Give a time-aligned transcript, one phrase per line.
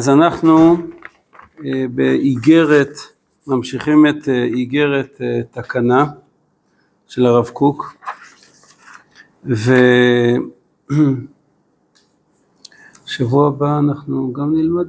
[0.00, 0.76] אז אנחנו
[1.64, 2.92] אה, באיגרת,
[3.46, 6.06] ממשיכים את אה, איגרת אה, תקנה
[7.08, 7.96] של הרב קוק,
[9.44, 10.48] ושבוע
[13.52, 14.88] הבא אנחנו גם נלמד.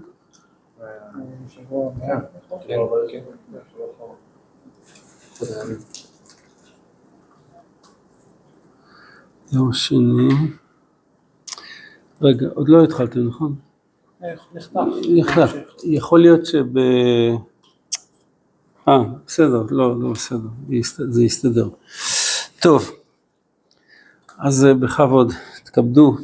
[9.51, 10.29] יום שני,
[12.21, 13.70] רגע, עוד לא התחלתם, נכון?
[15.09, 15.55] נחתך.
[15.83, 16.77] יכול להיות שב...
[18.87, 18.97] אה,
[19.27, 20.49] בסדר, לא, לא בסדר,
[20.85, 21.69] זה יסתדר.
[22.61, 22.91] טוב,
[24.37, 26.17] אז אה, בכבוד, תכבדו.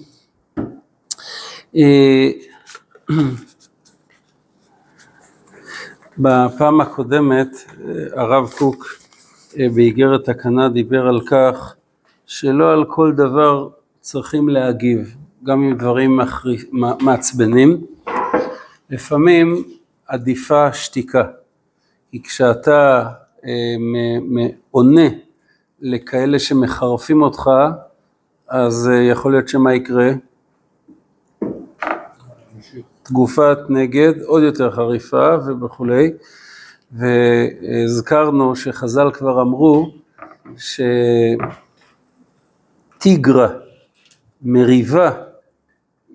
[1.76, 2.30] אה,
[6.18, 8.86] בפעם הקודמת אה, הרב קוק
[9.76, 11.76] באיגרת תקנה דיבר על כך
[12.26, 16.20] שלא על כל דבר צריכים להגיב, גם עם דברים
[17.02, 17.86] מעצבנים,
[18.90, 19.64] לפעמים
[20.08, 21.24] עדיפה שתיקה,
[22.12, 23.10] כי כשאתה
[23.46, 23.76] אה,
[24.72, 25.08] עונה
[25.82, 27.50] לכאלה שמחרפים אותך,
[28.48, 30.10] אז אה, יכול להיות שמה יקרה?
[33.04, 36.12] תגופת נגד עוד יותר חריפה וכולי,
[36.92, 39.92] והזכרנו שחז"ל כבר אמרו
[42.98, 43.48] שטיגרה,
[44.42, 45.12] מריבה,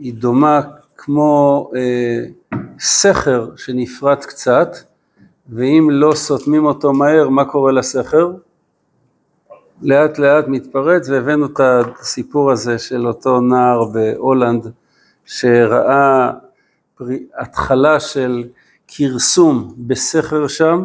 [0.03, 0.61] היא דומה
[0.97, 2.25] כמו אה,
[2.79, 4.77] סכר שנפרט קצת,
[5.49, 8.33] ואם לא סותמים אותו מהר, מה קורה לסכר?
[9.83, 11.61] לאט לאט מתפרץ, והבאנו את
[12.01, 14.73] הסיפור הזה של אותו נער בהולנד,
[15.25, 16.31] שראה
[16.97, 18.45] פרי, התחלה של
[18.89, 20.85] כרסום בסכר שם,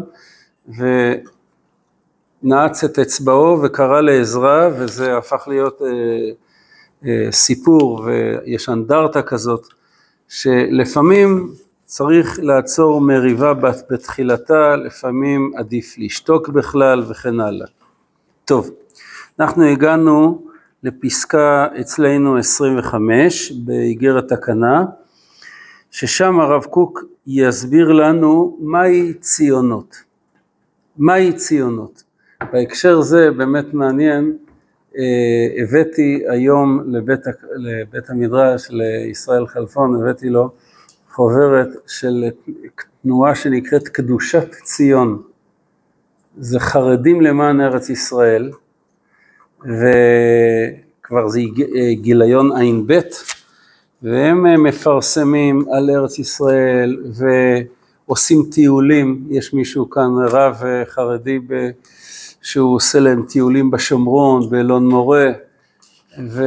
[2.44, 5.88] ונעץ את אצבעו וקרא לעזרה, וזה הפך להיות אה,
[7.32, 9.68] סיפור, ויש אנדרטה כזאת,
[10.28, 11.54] שלפעמים
[11.86, 13.54] צריך לעצור מריבה
[13.90, 17.68] בתחילתה, לפעמים עדיף לשתוק בכלל וכן הלאה.
[18.46, 18.70] טוב,
[19.40, 20.42] אנחנו הגענו
[20.84, 24.86] לפסקה אצלנו 25 באיגרת תקנה,
[25.92, 29.96] ששם הרב קוק יסביר לנו מהי ציונות.
[30.98, 32.04] מהי ציונות?
[32.52, 34.47] בהקשר זה באמת מעניין, אה,
[35.62, 37.20] הבאתי היום לבית,
[37.56, 40.50] לבית המדרש לישראל חלפון, הבאתי לו
[41.12, 42.24] חוברת של
[43.02, 45.22] תנועה שנקראת קדושת ציון.
[46.38, 48.52] זה חרדים למען ארץ ישראל,
[49.62, 51.42] וכבר זה
[51.92, 53.00] גיליון ע"ב,
[54.04, 56.98] והם מפרסמים על ארץ ישראל
[58.08, 61.70] ועושים טיולים, יש מישהו כאן רב חרדי ב...
[62.48, 65.32] שהוא עושה להם טיולים בשומרון, באלון מורה,
[66.28, 66.44] ו...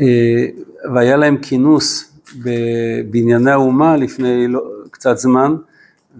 [0.00, 0.46] אה,
[0.94, 2.12] והיה להם כינוס
[2.44, 4.60] בבנייני האומה לפני לא,
[4.90, 5.56] קצת זמן,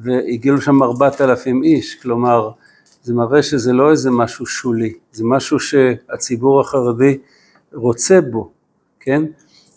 [0.03, 2.51] והגיעו שם ארבעת אלפים איש, כלומר,
[3.03, 7.19] זה מראה שזה לא איזה משהו שולי, זה משהו שהציבור החרדי
[7.73, 8.51] רוצה בו,
[9.01, 9.23] כן?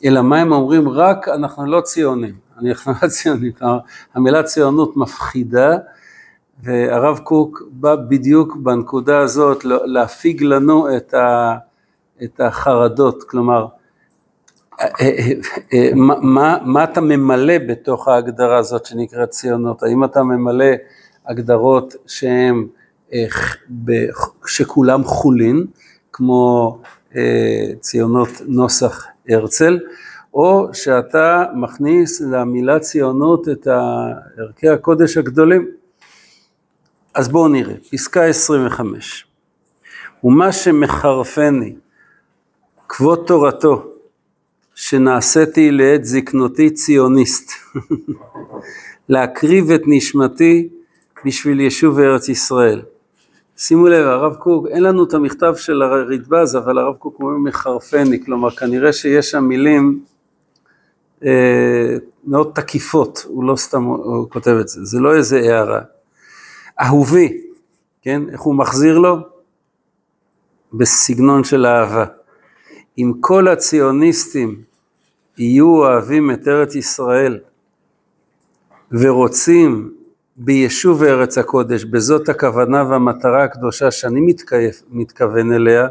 [0.03, 0.89] אלא מה הם אומרים?
[0.89, 3.51] רק אנחנו לא ציונים, אנחנו לא ציונים,
[4.13, 5.77] המילה ציונות מפחידה,
[6.63, 11.55] והרב קוק בא בדיוק בנקודה הזאת להפיג לנו את, ה,
[12.23, 13.65] את החרדות, כלומר,
[15.95, 19.83] מה, מה, מה אתה ממלא בתוך ההגדרה הזאת שנקראת ציונות?
[19.83, 20.65] האם אתה ממלא
[21.27, 22.67] הגדרות שהן,
[24.45, 25.65] שכולם חולין,
[26.13, 26.77] כמו
[27.15, 29.79] אה, ציונות נוסח הרצל,
[30.33, 33.67] או שאתה מכניס למילה ציונות את
[34.37, 35.78] ערכי הקודש הגדולים.
[37.13, 39.25] אז בואו נראה, פסקה 25.
[40.23, 41.75] ומה שמחרפני,
[42.89, 43.85] כבוד תורתו,
[44.75, 47.51] שנעשיתי לעת זקנותי ציוניסט,
[49.09, 50.69] להקריב את נשמתי
[51.25, 52.81] בשביל יישוב ארץ ישראל.
[53.57, 58.25] שימו לב, הרב קוק, אין לנו את המכתב של הרדב"ז, אבל הרב קוק אומר מחרפני,
[58.25, 59.99] כלומר כנראה שיש שם מילים
[61.25, 61.95] אה,
[62.27, 65.81] מאוד תקיפות, הוא לא סתם הוא כותב את זה, זה לא איזה הערה.
[66.81, 67.41] אהובי,
[68.01, 69.17] כן, איך הוא מחזיר לו?
[70.73, 72.05] בסגנון של אהבה.
[72.97, 74.61] אם כל הציוניסטים
[75.37, 77.39] יהיו אוהבים את ארץ ישראל
[78.91, 79.93] ורוצים
[80.37, 85.87] ביישוב ארץ הקודש, בזאת הכוונה והמטרה הקדושה שאני מתכוון, מתכוון אליה,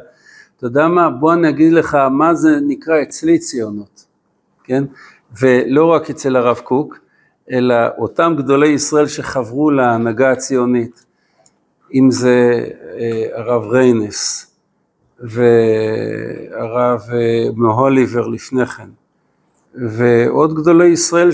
[0.57, 1.11] אתה יודע מה?
[1.11, 4.05] בוא אני אגיד לך מה זה נקרא אצלי ציונות,
[4.65, 4.85] כן?
[5.41, 6.99] ולא רק אצל הרב קוק,
[7.53, 11.05] אלא אותם גדולי ישראל שחברו להנהגה הציונית,
[11.95, 12.67] אם זה
[12.99, 14.51] אה, הרב ריינס
[15.21, 18.89] והרב אה, מהוליבר לפני כן,
[19.75, 21.31] ועוד גדולי ישראל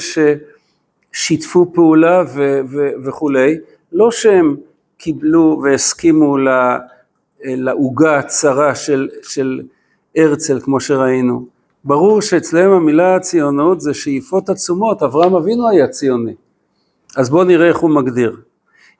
[1.12, 3.58] ששיתפו פעולה ו- ו- וכולי,
[3.92, 4.56] לא שהם
[4.98, 6.36] קיבלו והסכימו
[7.44, 9.62] לעוגה הצרה של, של
[10.16, 11.53] הרצל כמו שראינו.
[11.84, 16.34] ברור שאצלם המילה ציונות זה שאיפות עצומות, אברהם אבינו היה ציוני.
[17.16, 18.36] אז בואו נראה איך הוא מגדיר.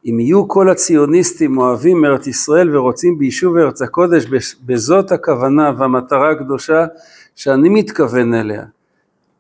[0.07, 4.27] אם יהיו כל הציוניסטים אוהבים ארץ ישראל ורוצים ביישוב ארץ הקודש,
[4.67, 6.87] בזאת הכוונה והמטרה הקדושה
[7.37, 8.65] שאני מתכוון אליה.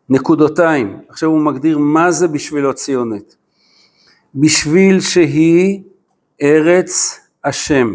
[0.08, 0.98] נקודותיים.
[1.08, 3.36] עכשיו הוא מגדיר מה זה בשבילו ציונית.
[4.34, 5.82] בשביל שהיא
[6.42, 7.94] ארץ השם.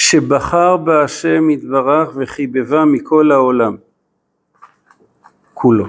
[0.00, 3.76] שבחר בה השם יתברך וחיבבה מכל העולם
[5.54, 5.86] כולו.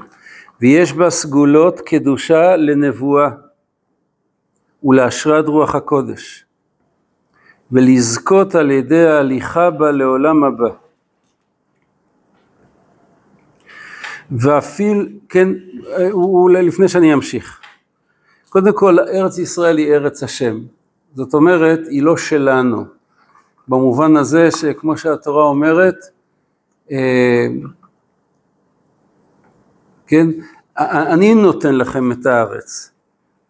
[0.61, 3.29] ויש בה סגולות קדושה לנבואה
[4.83, 6.45] ולהשראת רוח הקודש,
[7.71, 10.69] ולזכות על ידי ההליכה בה לעולם הבא.
[14.31, 15.47] ואפיל, כן,
[16.11, 17.61] אולי לפני שאני אמשיך.
[18.49, 20.59] קודם כל, ארץ ישראל היא ארץ השם.
[21.15, 23.00] זאת אומרת, היא לא שלנו.
[23.71, 25.95] במובן הזה שכמו שהתורה אומרת,
[26.91, 27.47] אה,
[30.07, 30.27] כן,
[30.77, 32.91] אני נותן לכם את הארץ,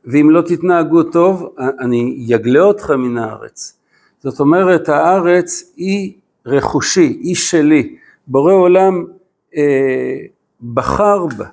[0.05, 3.77] ואם לא תתנהגו טוב, אני אגלה אתכם מן הארץ.
[4.19, 6.13] זאת אומרת, הארץ היא
[6.45, 7.95] רכושי, היא שלי.
[8.27, 9.05] בורא עולם
[9.55, 10.17] אה,
[10.73, 11.45] בחר בה,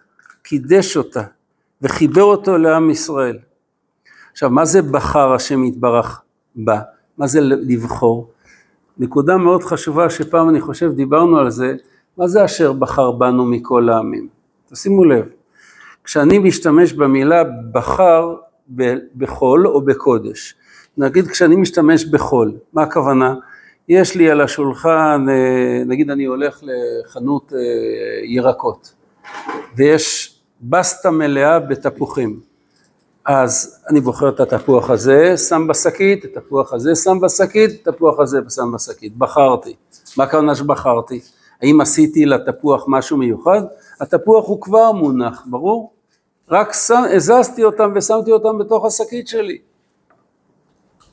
[0.43, 1.23] קידש אותה,
[1.83, 3.39] וחיבר אותו לעם ישראל.
[4.33, 6.23] עכשיו, מה זה בחר השם יתברך
[6.57, 6.81] בה?
[7.19, 8.31] מה זה לבחור?
[8.99, 11.75] נקודה מאוד חשובה שפעם אני חושב דיברנו על זה,
[12.17, 14.29] מה זה אשר בחר בנו מכל העמים?
[14.73, 15.25] תשימו לב,
[16.05, 17.43] כשאני משתמש במילה
[17.73, 18.35] בחר
[19.17, 20.55] בחול או בקודש,
[20.99, 23.35] נגיד כשאני משתמש בחול, מה הכוונה?
[23.89, 27.59] יש לי על השולחן, אה, נגיד אני הולך לחנות אה,
[28.25, 28.95] ירקות,
[29.77, 32.48] ויש בסטה מלאה בתפוחים.
[33.29, 38.21] אז אני בוחר את התפוח הזה, שם בשקית, את התפוח הזה שם בשקית, את התפוח
[38.21, 39.77] הזה שם בשקית, בחרתי.
[40.17, 41.21] מה הכוונה שבחרתי?
[41.63, 43.61] האם עשיתי לתפוח משהו מיוחד?
[44.01, 45.93] התפוח הוא כבר מונח, ברור?
[46.51, 49.59] רק שם, הזזתי אותם ושמתי אותם בתוך השקית שלי.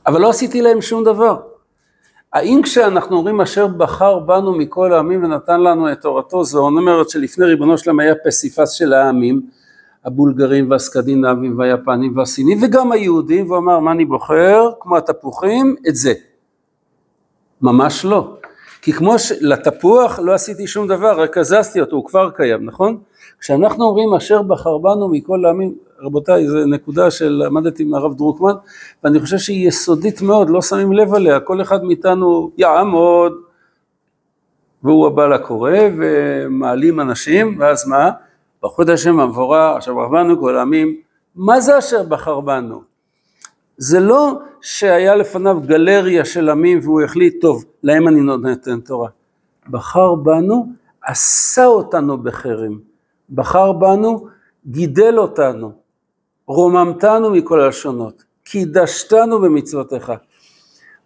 [0.08, 1.42] אבל לא עשיתי להם שום דבר.
[2.34, 7.46] האם כשאנחנו אומרים אשר בחר בנו מכל העמים ונתן לנו את תורתו, זו אומרת שלפני
[7.46, 9.42] ריבונו שלהם היה פסיפס של העמים,
[10.06, 16.14] הבולגרים והסקדינבים והיפנים והסינים וגם היהודים, והוא אמר מה אני בוחר, כמו התפוחים, את זה.
[17.62, 18.38] ממש לא.
[18.82, 22.98] כי כמו שלתפוח לא עשיתי שום דבר, רק הזזתי אותו, הוא כבר קיים, נכון?
[23.40, 28.54] כשאנחנו אומרים אשר בחר בנו מכל העמים, רבותיי, זו נקודה שלמדתי מהרב דרוקמן,
[29.04, 33.34] ואני חושב שהיא יסודית מאוד, לא שמים לב עליה, כל אחד מאיתנו יעמוד,
[34.84, 38.12] והוא הבעל הקורא, ומעלים אנשים, ואז מה?
[38.66, 41.02] ברכו את השם המבורר, אשר בחר כל העמים,
[41.36, 42.82] מה זה אשר בחר בנו?
[43.78, 49.10] זה לא שהיה לפניו גלריה של עמים והוא החליט, טוב, להם אני נותן תורה.
[49.70, 50.68] בחר בנו,
[51.02, 52.80] עשה אותנו בחרם.
[53.30, 54.28] בחר בנו,
[54.68, 55.72] גידל אותנו.
[56.48, 58.24] רוממתנו מכל הלשונות.
[58.44, 60.14] קידשתנו במצוותיך.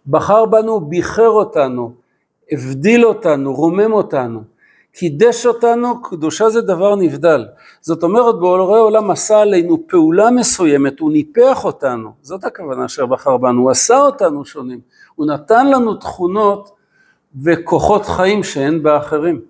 [0.06, 1.92] בחר בנו, ביחר אותנו,
[2.52, 4.42] הבדיל אותנו, רומם אותנו.
[4.92, 7.46] קידש אותנו, קדושה זה דבר נבדל.
[7.80, 13.36] זאת אומרת, בורא עולם עשה עלינו פעולה מסוימת, הוא ניפח אותנו, זאת הכוונה אשר בחר
[13.36, 14.80] בנו, הוא עשה אותנו שונים,
[15.14, 16.70] הוא נתן לנו תכונות
[17.42, 19.40] וכוחות חיים שאין באחרים.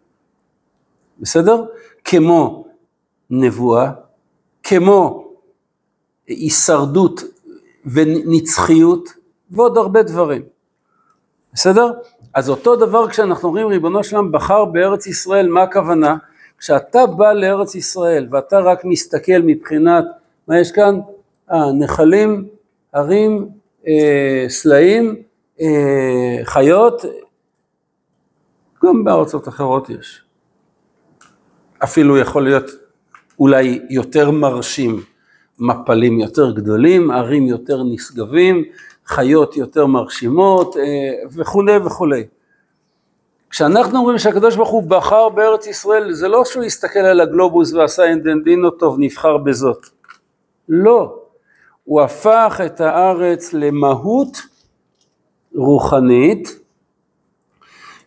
[1.20, 1.64] בסדר?
[2.04, 2.64] כמו
[3.30, 3.90] נבואה,
[4.62, 5.28] כמו
[6.26, 7.20] הישרדות
[7.86, 9.08] ונצחיות
[9.50, 10.42] ועוד הרבה דברים.
[11.52, 11.92] בסדר?
[12.34, 16.16] אז אותו דבר כשאנחנו אומרים ריבונו שלם בחר בארץ ישראל, מה הכוונה?
[16.58, 20.04] כשאתה בא לארץ ישראל ואתה רק מסתכל מבחינת,
[20.48, 21.00] מה יש כאן?
[21.52, 22.48] אה, נחלים,
[22.92, 23.48] ערים,
[23.86, 25.16] אה, סלעים,
[25.60, 27.04] אה, חיות,
[28.84, 30.22] גם בארצות אחרות יש.
[31.84, 32.70] אפילו יכול להיות
[33.38, 35.02] אולי יותר מרשים,
[35.58, 38.64] מפלים יותר גדולים, ערים יותר נשגבים,
[39.10, 40.82] חיות יותר מרשימות אה,
[41.36, 42.24] וכולי וכולי.
[43.50, 48.04] כשאנחנו אומרים שהקדוש ברוך הוא בחר בארץ ישראל, זה לא שהוא הסתכל על הגלובוס ועשה
[48.04, 49.86] אינדנדינו טוב, נבחר בזאת.
[50.68, 51.18] לא.
[51.84, 54.38] הוא הפך את הארץ למהות
[55.54, 56.58] רוחנית,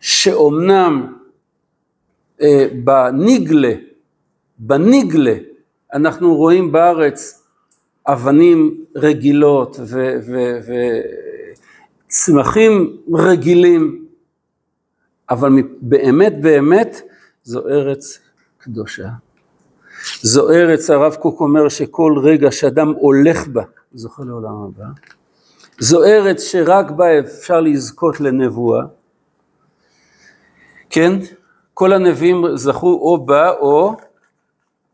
[0.00, 1.14] שאומנם
[2.42, 3.74] אה, בניגלה,
[4.58, 5.34] בניגלה,
[5.94, 7.44] אנחנו רואים בארץ
[8.06, 9.80] אבנים רגילות
[12.08, 14.04] וצמחים רגילים,
[15.30, 17.00] אבל באמת באמת
[17.44, 18.18] זו ארץ
[18.58, 19.08] קדושה.
[20.22, 23.62] זו ארץ, הרב קוק אומר שכל רגע שאדם הולך בה,
[23.94, 24.84] זוכה לעולם הבא.
[25.78, 28.82] זו ארץ שרק בה אפשר לזכות לנבואה.
[30.90, 31.12] כן?
[31.74, 33.96] כל הנביאים זכו או בה או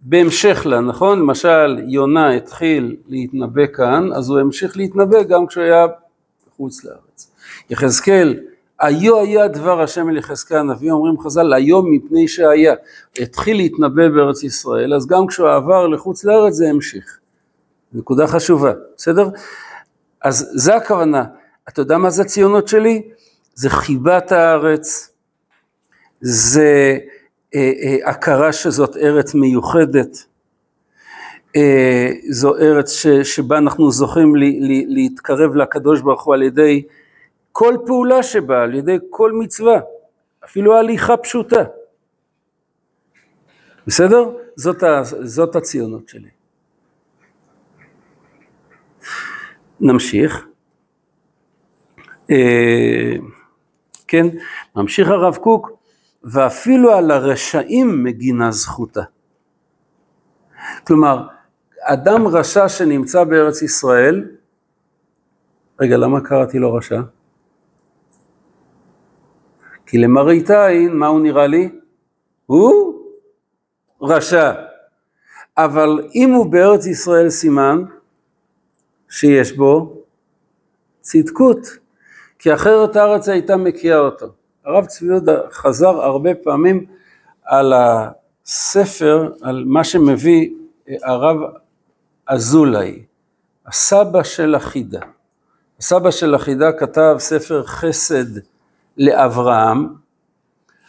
[0.02, 1.19] בהמשך לה, נכון?
[1.19, 5.87] למשל, יונה התחיל להתנבא כאן, אז הוא המשיך להתנבא גם כשהוא היה
[6.49, 7.30] בחוץ לארץ.
[7.71, 8.40] יחזקאל,
[8.80, 12.75] היו היה דבר השם אל יחזקאל הנביא, אומרים חז"ל, היום מפני שהיה.
[13.19, 17.19] התחיל להתנבא בארץ ישראל, אז גם כשהוא עבר לחוץ לארץ זה המשיך.
[17.92, 19.28] נקודה חשובה, בסדר?
[20.23, 21.25] אז זה הכוונה.
[21.69, 23.02] אתה יודע מה זה הציונות שלי?
[23.54, 25.12] זה חיבת הארץ,
[26.21, 26.99] זה
[28.04, 30.26] הכרה שזאת ארץ מיוחדת,
[31.57, 36.83] אה, זו ארץ ש, שבה אנחנו זוכים לי, לי, להתקרב לקדוש ברוך הוא על ידי
[37.52, 39.80] כל פעולה שבה, על ידי כל מצווה,
[40.45, 41.64] אפילו הליכה פשוטה.
[43.87, 44.30] בסדר?
[44.57, 46.28] זאת, ה, זאת הציונות שלי.
[49.80, 50.47] נמשיך.
[54.09, 54.26] כן,
[54.76, 55.71] ממשיך הרב קוק,
[56.25, 59.03] ואפילו על הרשעים מגינה זכותה.
[60.87, 61.27] כלומר,
[61.81, 64.29] אדם רשע שנמצא בארץ ישראל,
[65.81, 67.00] רגע, למה קראתי לו רשע?
[69.87, 71.69] כי למראית עין, מה הוא נראה לי?
[72.47, 72.95] הוא
[74.03, 74.53] רשע.
[75.57, 77.85] אבל אם הוא בארץ ישראל סימן
[79.09, 80.03] שיש בו
[81.00, 81.59] צדקות,
[82.39, 84.39] כי אחרת הארץ הייתה מקיאה אותו.
[84.71, 86.87] הרב צבי יהודה חזר הרבה פעמים
[87.45, 90.50] על הספר, על מה שמביא
[91.03, 91.37] הרב
[92.27, 93.03] אזולאי,
[93.67, 95.00] הסבא של החידה.
[95.79, 98.41] הסבא של החידה כתב ספר חסד
[98.97, 99.95] לאברהם.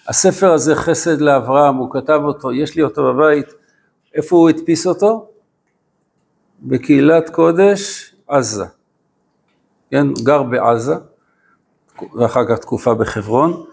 [0.07, 3.53] הספר הזה, חסד לאברהם, הוא כתב אותו, יש לי אותו בבית,
[4.13, 5.29] איפה הוא הדפיס אותו?
[6.61, 8.65] בקהילת קודש עזה.
[9.91, 10.95] כן, גר בעזה.
[12.15, 13.65] ואחר כך תקופה בחברון,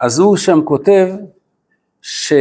[0.00, 1.08] אז הוא שם כותב
[2.02, 2.40] שכל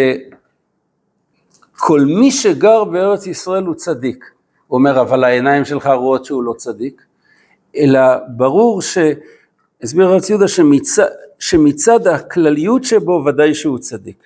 [2.06, 4.26] מי שגר בארץ ישראל הוא צדיק.
[4.68, 7.02] הוא אומר, אבל העיניים שלך רואות שהוא לא צדיק,
[7.76, 8.98] אלא ברור ש...
[9.84, 11.08] הסביר רב ציודה שמצד,
[11.40, 14.24] שמצד הכלליות שבו ודאי שהוא צדיק.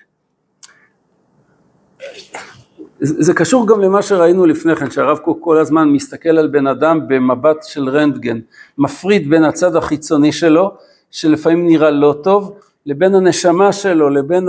[3.00, 7.08] זה קשור גם למה שראינו לפני כן, שהרב קוק כל הזמן מסתכל על בן אדם
[7.08, 8.40] במבט של רנטגן,
[8.78, 10.74] מפריד בין הצד החיצוני שלו
[11.10, 14.48] שלפעמים נראה לא טוב, לבין הנשמה שלו, לבין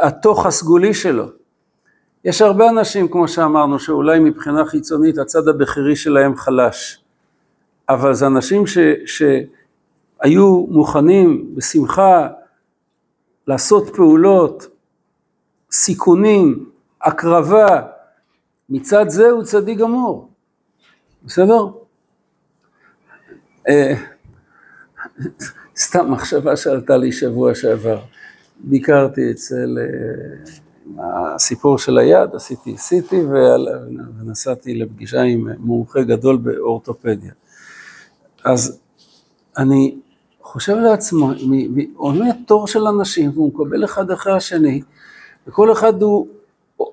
[0.00, 1.24] התוך הסגולי שלו.
[2.24, 7.02] יש הרבה אנשים, כמו שאמרנו, שאולי מבחינה חיצונית הצד הבכירי שלהם חלש,
[7.88, 12.28] אבל זה אנשים ש, שהיו מוכנים בשמחה
[13.46, 14.66] לעשות פעולות,
[15.72, 16.70] סיכונים,
[17.02, 17.82] הקרבה,
[18.68, 20.30] מצד זה הוא צדיק גמור,
[21.24, 21.66] בסדר?
[25.78, 27.98] סתם מחשבה שעלתה לי שבוע שעבר.
[28.60, 33.14] ביקרתי אצל, אה, הסיפור של היד, עשיתי CT
[34.20, 37.32] ונסעתי לפגישה עם מומחה גדול באורתופדיה.
[38.44, 38.78] אז
[39.58, 39.96] אני
[40.42, 41.30] חושב לעצמו,
[41.96, 44.82] עומד תור של אנשים והוא מקבל אחד אחרי השני,
[45.46, 46.26] וכל אחד הוא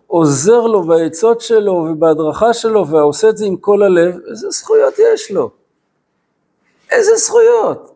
[0.08, 5.32] עוזר לו בעצות שלו ובהדרכה שלו ועושה את זה עם כל הלב, איזה זכויות יש
[5.32, 5.50] לו.
[6.92, 7.95] איזה זכויות?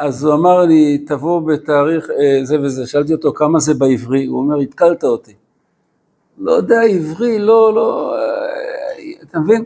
[0.00, 4.38] אז הוא אמר לי, תבוא בתאריך אה, זה וזה, שאלתי אותו כמה זה בעברי, הוא
[4.38, 5.34] אומר, התקלת אותי.
[6.38, 8.20] לא יודע, עברי, לא, לא, אה,
[9.22, 9.64] אתה מבין?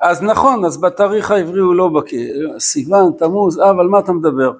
[0.00, 4.52] אז נכון, אז בתאריך העברי הוא לא בקיא, סיוון, תמוז, אה, אבל מה אתה מדבר?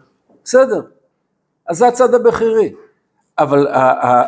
[0.45, 0.81] בסדר,
[1.69, 2.73] אז זה הצד הבכירי.
[3.39, 3.67] אבל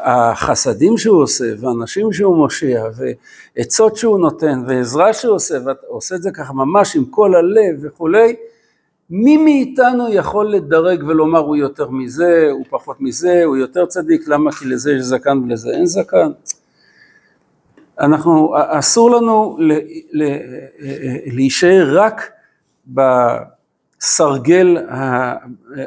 [0.04, 2.84] החסדים שהוא עושה, ואנשים שהוא מושיע,
[3.56, 8.37] ועצות שהוא נותן, ועזרה שהוא עושה, ועושה את זה ככה ממש עם כל הלב וכולי,
[9.10, 14.52] מי מאיתנו יכול לדרג ולומר הוא יותר מזה, הוא פחות מזה, הוא יותר צדיק, למה?
[14.52, 16.30] כי לזה יש זקן ולזה אין זקן.
[18.00, 19.58] אנחנו, אסור לנו
[21.26, 22.30] להישאר רק
[22.86, 24.76] בסרגל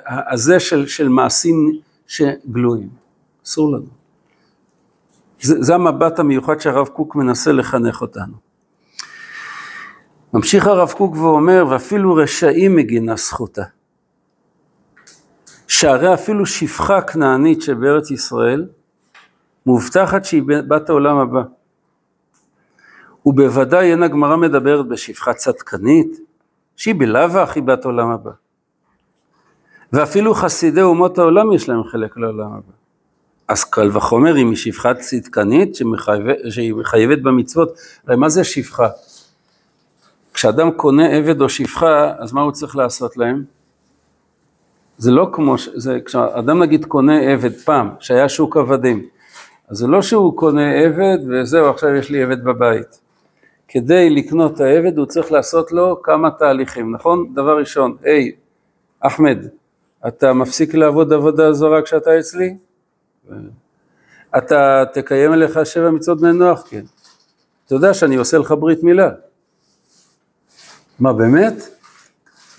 [0.08, 1.72] הזה של, של מעשים
[2.08, 2.90] שגלויים,
[3.46, 3.88] אסור לנו.
[5.42, 8.53] זה, זה המבט המיוחד שהרב קוק מנסה לחנך אותנו.
[10.34, 13.64] ממשיך הרב קוק ואומר, ואפילו רשעים מגינה זכותה.
[15.68, 18.68] שהרי אפילו שפחה כנענית שבארץ ישראל,
[19.66, 21.42] מובטחת שהיא בת העולם הבא.
[23.26, 26.20] ובוודאי אין הגמרא מדברת בשפחה צדקנית,
[26.76, 28.32] שהיא בלאו הכי בת עולם הבא.
[29.94, 32.74] ואפילו חסידי אומות העולם יש להם חלק לעולם הבא.
[33.48, 38.90] אז קל וחומר אם היא שפחה צדקנית שמחייבת, שהיא מחייבת במצוות, הרי מה זה שפחה?
[40.44, 43.44] כשאדם קונה עבד או שפחה, אז מה הוא צריך לעשות להם?
[44.98, 49.08] זה לא כמו, זה, כשאדם נגיד קונה עבד פעם, שהיה שוק עבדים,
[49.70, 53.00] אז זה לא שהוא קונה עבד וזהו, עכשיו יש לי עבד בבית.
[53.68, 57.34] כדי לקנות את העבד הוא צריך לעשות לו כמה תהליכים, נכון?
[57.34, 58.32] דבר ראשון, היי,
[59.00, 59.38] אחמד,
[60.08, 62.58] אתה מפסיק לעבוד עבודה זרה כשאתה אצלי?
[64.38, 66.64] אתה תקיים עליך שבע מצוות בני נוח?
[66.70, 66.84] כן.
[67.66, 69.10] אתה יודע שאני עושה לך ברית מילה.
[71.04, 71.54] מה באמת?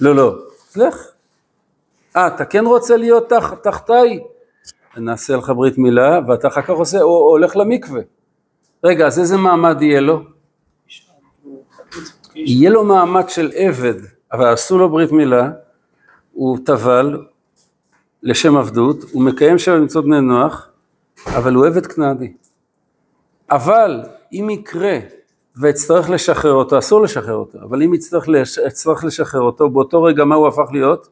[0.01, 0.39] לא, לא.
[0.77, 0.97] לך.
[2.17, 4.21] אה, אתה כן רוצה להיות תח, תחתיי?
[4.97, 8.03] נעשה לך ברית מילה, ואתה אחר כך עושה, או הולך למקווה.
[8.85, 10.23] רגע, אז איזה מעמד יהיה לו?
[12.35, 13.95] יהיה לו מעמד של עבד,
[14.33, 15.51] אבל עשו לו ברית מילה,
[16.33, 17.27] הוא טבל
[18.23, 20.69] לשם עבדות, הוא מקיים שם מצוות בני נוח,
[21.27, 22.33] אבל הוא עבד כנעני.
[23.51, 24.99] אבל אם יקרה
[25.57, 28.29] ואצטרך לשחרר אותו, אסור לשחרר אותו, אבל אם יצטרך,
[28.67, 31.09] יצטרך לשחרר אותו, באותו רגע מה הוא הפך להיות?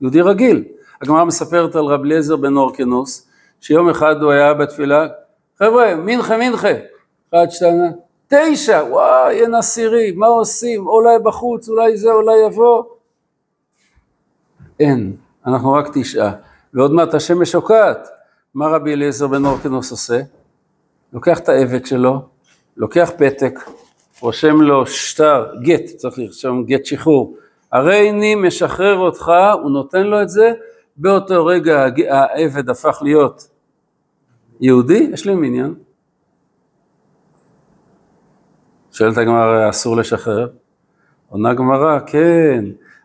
[0.00, 0.64] יהודי רגיל.
[1.02, 3.28] הגמרא מספרת על רב אליעזר בן אורקנוס,
[3.60, 5.06] שיום אחד הוא היה בתפילה,
[5.58, 6.68] חבר'ה, מנחה מנחה,
[7.28, 7.92] אחד, שתיים,
[8.28, 10.86] תשע, וואי, אין עשירי, מה עושים?
[10.86, 12.84] אולי בחוץ, אולי זה, אולי יבוא.
[14.80, 16.32] אין, אנחנו רק תשעה.
[16.74, 18.08] ועוד מעט השמש שוקעת.
[18.54, 20.20] מה רבי אליעזר בן אורקנוס עושה?
[21.12, 22.20] לוקח את העבד שלו,
[22.76, 23.54] לוקח פתק,
[24.20, 27.36] רושם לו שטר, גט, צריך לרשום גט שחרור.
[27.72, 30.52] הרי אני משחרר אותך, הוא נותן לו את זה,
[30.96, 33.48] באותו רגע העבד הפך להיות
[34.60, 35.74] יהודי, יש לי מניין.
[38.92, 40.48] שואלת הגמרא, אסור לשחרר?
[41.28, 42.64] עונה גמרא, כן,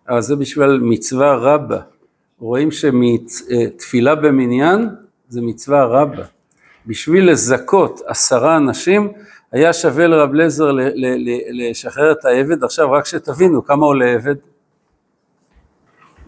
[0.09, 1.79] אבל זה בשביל מצווה רבה.
[2.39, 4.89] רואים שתפילה במניין
[5.29, 6.23] זה מצווה רבה.
[6.87, 9.11] בשביל לזכות עשרה אנשים,
[9.51, 10.71] היה שווה לרב לזר
[11.51, 12.63] לשחרר את העבד.
[12.63, 14.35] עכשיו רק שתבינו כמה עולה עבד.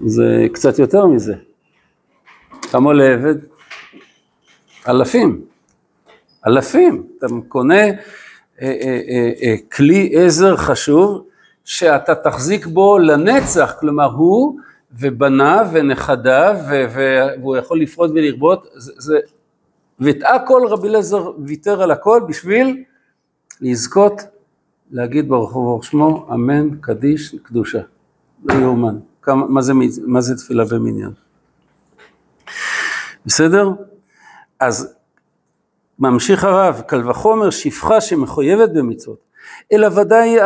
[0.06, 1.34] זה קצת יותר מזה.
[2.72, 3.36] כמה עולה עבד?
[4.88, 5.42] אלפים.
[6.48, 7.08] אלפים.
[7.18, 7.94] אתה קונה אה,
[8.62, 11.26] אה, אה, כלי עזר חשוב
[11.66, 14.60] שאתה תחזיק בו לנצח, כלומר הוא
[15.00, 16.56] ובניו ונכדיו
[16.94, 19.20] והוא יכול לפרוט ולרבות, זה, זה,
[20.00, 22.84] ואת הכל רבי אליעזר ויתר על הכל בשביל
[23.64, 24.22] לזכות
[24.92, 27.82] להגיד ברוך הוא שמו אמן קדיש קדושה,
[28.46, 28.96] לא יאומן,
[29.28, 29.74] מה זה,
[30.06, 31.12] מה זה תפילה במניין.
[33.26, 33.70] בסדר?
[34.60, 34.96] אז
[36.00, 39.20] ממשיך הרב, קל וחומר שפחה שמחויבת במצוות,
[39.72, 40.38] אלא ודאי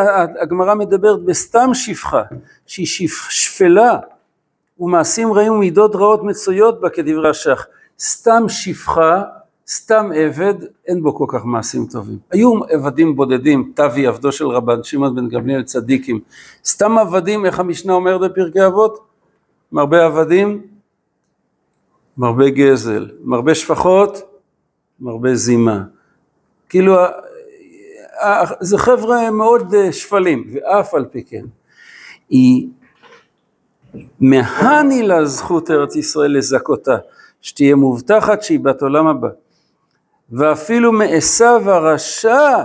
[0.41, 2.23] הגמרא מדברת בסתם שפחה,
[2.65, 3.99] שהיא שפלה
[4.79, 7.65] ומעשים רעים ומידות רעות מצויות בה כדברי השח.
[7.99, 9.23] סתם שפחה,
[9.69, 10.53] סתם עבד,
[10.87, 12.17] אין בו כל כך מעשים טובים.
[12.31, 16.19] היו עבדים בודדים, תבי עבדו של רבן שמעון בן גמליאל צדיקים.
[16.65, 18.99] סתם עבדים, איך המשנה אומרת בפרקי אבות?
[19.71, 20.61] מרבה עבדים,
[22.17, 24.17] מרבה גזל, מרבה שפחות,
[24.99, 25.83] מרבה זימה.
[26.69, 26.95] כאילו,
[28.59, 31.45] זה חבר'ה מאוד אה, שפלים, ואף על פי כן.
[32.29, 32.67] היא
[34.19, 36.97] מהני לה זכות ארץ ישראל לזכותה,
[37.41, 39.29] שתהיה מובטחת שהיא בת עולם הבא.
[40.31, 42.63] ואפילו מעשיו הרשע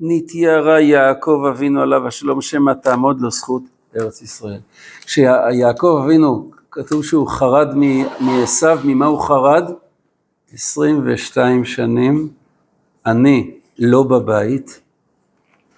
[0.00, 3.62] נתיירה יעקב אבינו עליו השלום שמא תעמוד לו זכות
[3.96, 4.60] ארץ ישראל.
[5.04, 7.68] כשיעקב אבינו, כתוב שהוא חרד
[8.20, 9.70] מעשיו, ממה הוא חרד?
[10.52, 12.28] 22 שנים,
[13.06, 14.80] אני לא בבית,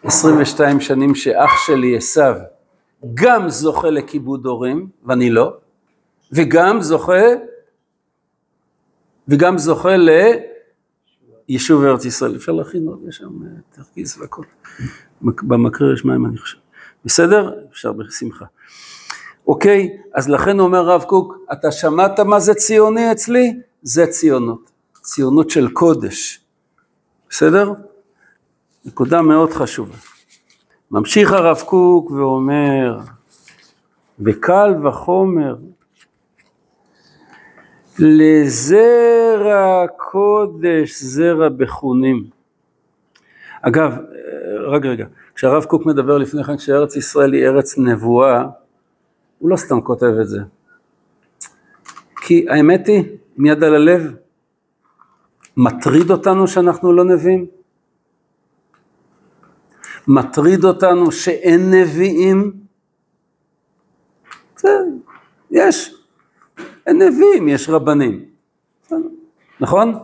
[0.05, 2.35] 22 שנים שאח שלי עשיו
[3.15, 5.53] גם זוכה לכיבוד הורים, ואני לא,
[6.33, 7.23] וגם זוכה,
[9.29, 9.97] וגם זוכה
[11.49, 12.37] ליישוב ארץ ישראל.
[12.37, 14.45] אפשר להכין עוד, יש שם אה, תרכיז והכל.
[15.23, 16.59] במקרר יש מים אני חושב.
[17.05, 17.53] בסדר?
[17.71, 18.45] אפשר בשמחה.
[19.47, 23.61] אוקיי, אז לכן אומר הרב קוק, אתה שמעת מה זה ציוני אצלי?
[23.83, 24.71] זה ציונות.
[25.03, 26.41] ציונות של קודש.
[27.31, 27.73] בסדר?
[28.85, 29.95] נקודה מאוד חשובה.
[30.91, 32.99] ממשיך הרב קוק ואומר,
[34.21, 35.57] וקל וחומר,
[37.99, 42.25] לזרע קודש זרע בחונים.
[43.63, 43.97] אגב,
[44.67, 48.45] רק רגע, כשהרב קוק מדבר לפני כן שארץ ישראל היא ארץ נבואה,
[49.39, 50.41] הוא לא סתם כותב את זה.
[52.17, 53.05] כי האמת היא,
[53.39, 54.15] עם יד על הלב,
[55.57, 57.47] מטריד אותנו שאנחנו לא נביאים?
[60.09, 62.53] מטריד אותנו שאין נביאים?
[64.57, 64.85] בסדר,
[65.51, 66.02] יש.
[66.87, 68.25] אין נביאים, יש רבנים.
[69.61, 69.95] נכון?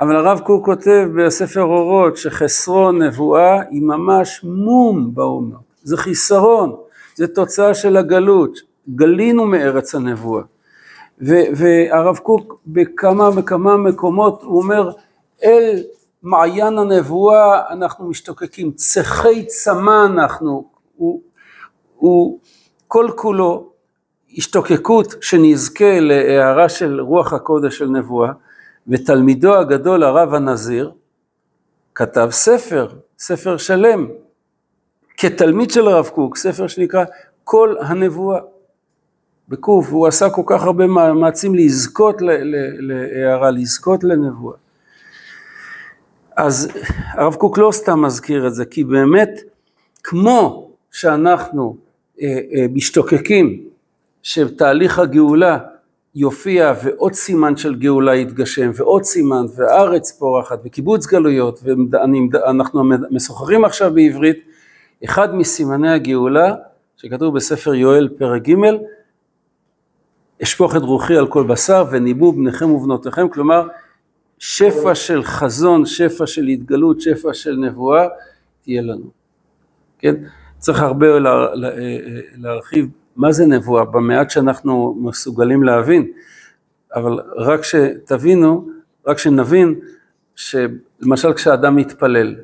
[0.00, 6.76] אבל הרב קוק כותב בספר אורות שחסרון נבואה היא ממש מום בעומר, זה חיסרון,
[7.14, 8.58] זה תוצאה של הגלות,
[8.94, 10.42] גלינו מארץ הנבואה.
[11.56, 14.90] והרב קוק בכמה וכמה מקומות הוא אומר
[15.44, 15.82] אל
[16.22, 20.64] מעיין הנבואה אנחנו משתוקקים, צחי צמא אנחנו,
[20.96, 21.20] הוא,
[21.96, 22.38] הוא
[22.88, 23.73] כל כולו
[24.36, 28.32] השתוקקות שנזכה להערה של רוח הקודש של נבואה,
[28.88, 30.92] ותלמידו הגדול הרב הנזיר
[31.94, 34.06] כתב ספר, ספר שלם,
[35.16, 37.04] כתלמיד של הרב קוק, ספר שנקרא
[37.44, 38.40] כל הנבואה.
[39.48, 42.16] בקוף, הוא עשה כל כך הרבה מאמצים לזכות
[42.78, 44.56] להערה, לזכות לנבואה.
[46.36, 46.68] אז
[47.12, 49.30] הרב קוק לא סתם מזכיר את זה, כי באמת,
[50.02, 51.76] כמו שאנחנו
[52.22, 53.68] אה, אה, משתוקקים
[54.24, 55.58] שתהליך הגאולה
[56.14, 61.60] יופיע ועוד סימן של גאולה יתגשם ועוד סימן והארץ פורחת וקיבוץ גלויות
[62.32, 64.38] ואנחנו משוחחים עכשיו בעברית,
[65.04, 66.54] אחד מסימני הגאולה
[66.96, 68.54] שכתוב בספר יואל פרק ג'
[70.42, 73.68] אשפוך את רוחי על כל בשר וניבאו בניכם ובנותיכם, כלומר
[74.38, 78.06] שפע של חזון, שפע של התגלות, שפע של נבואה,
[78.62, 79.10] תהיה לנו.
[79.98, 80.14] כן?
[80.58, 81.70] צריך הרבה לה, לה,
[82.36, 86.12] להרחיב מה זה נבואה, במעט שאנחנו מסוגלים להבין,
[86.94, 88.68] אבל רק שתבינו,
[89.06, 89.80] רק שנבין,
[90.34, 92.34] שלמשל כשאדם מתפלל,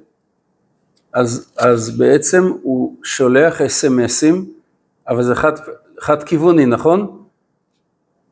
[1.12, 4.52] אז, אז בעצם הוא שולח אס.אם.אסים,
[5.08, 5.52] אבל זה חד,
[6.00, 7.24] חד כיווני, נכון?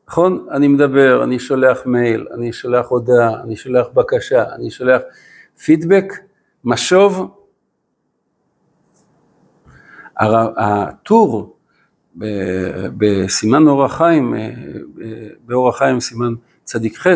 [0.07, 0.47] נכון?
[0.51, 5.01] אני מדבר, אני שולח מייל, אני שולח הודעה, אני שולח בקשה, אני שולח
[5.63, 6.13] פידבק,
[6.63, 7.35] משוב.
[10.57, 11.57] הטור
[12.97, 14.33] בסימן אור החיים,
[15.45, 17.07] באור החיים סימן צדיק ח',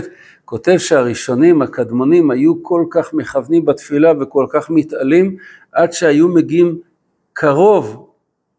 [0.46, 5.36] כותב שהראשונים, הקדמונים, היו כל כך מכוונים בתפילה וכל כך מתעלים,
[5.72, 6.80] עד שהיו מגיעים
[7.34, 8.10] קרוב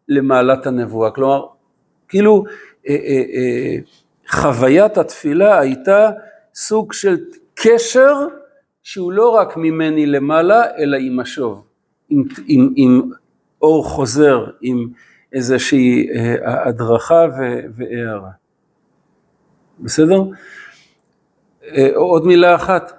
[0.07, 1.11] למעלת הנבואה.
[1.11, 1.45] כלומר,
[2.07, 2.43] כאילו,
[2.87, 3.77] אה, אה, אה,
[4.27, 6.09] חוויית התפילה הייתה
[6.55, 7.17] סוג של
[7.53, 8.13] קשר
[8.83, 11.65] שהוא לא רק ממני למעלה, אלא עם השוב,
[12.09, 13.01] עם, עם, עם
[13.61, 14.87] אור חוזר, עם
[15.35, 17.25] איזושהי אה, הדרכה
[17.75, 18.31] והערה.
[19.79, 20.23] בסדר?
[21.63, 22.93] אה, עוד מילה אחת,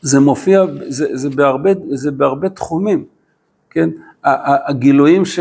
[0.00, 3.04] זה מופיע, זה, זה, בהרבה, זה בהרבה תחומים,
[3.70, 3.90] כן?
[4.24, 5.40] הגילויים ש,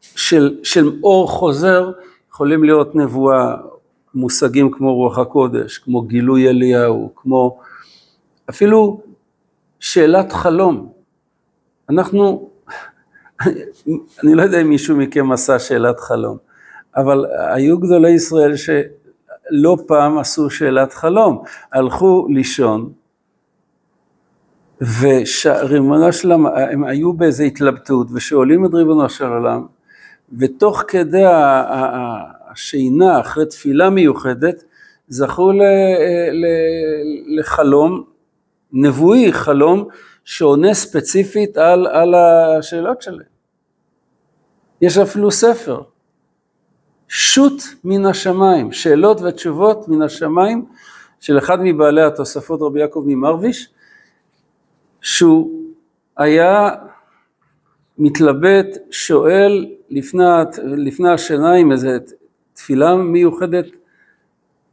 [0.00, 1.92] של, של אור חוזר,
[2.30, 3.56] יכולים להיות נבואה,
[4.14, 7.58] מושגים כמו רוח הקודש, כמו גילוי אליהו, כמו
[8.50, 9.00] אפילו
[9.80, 10.92] שאלת חלום.
[11.90, 12.50] אנחנו,
[14.24, 16.36] אני לא יודע אם מישהו מכם עשה שאלת חלום,
[16.96, 22.92] אבל היו גדולי ישראל שלא פעם עשו שאלת חלום, הלכו לישון,
[25.00, 29.66] וריבונו של עולם, הם היו באיזו התלבטות, ושואלים את ריבונו של עולם,
[30.38, 31.24] ותוך כדי
[32.50, 34.64] השינה אחרי תפילה מיוחדת,
[35.08, 35.52] זכו
[37.38, 38.04] לחלום
[38.72, 39.88] נבואי, חלום
[40.24, 43.31] שעונה ספציפית על, על השאלות שלהם.
[44.82, 45.82] יש אפילו ספר,
[47.08, 50.66] שו"ת מן השמיים, שאלות ותשובות מן השמיים,
[51.20, 53.68] של אחד מבעלי התוספות, רבי יעקב ממרוויש,
[55.00, 55.50] שהוא
[56.16, 56.70] היה
[57.98, 60.24] מתלבט, שואל לפני,
[60.64, 61.88] לפני השינה עם איזו
[62.54, 63.66] תפילה מיוחדת,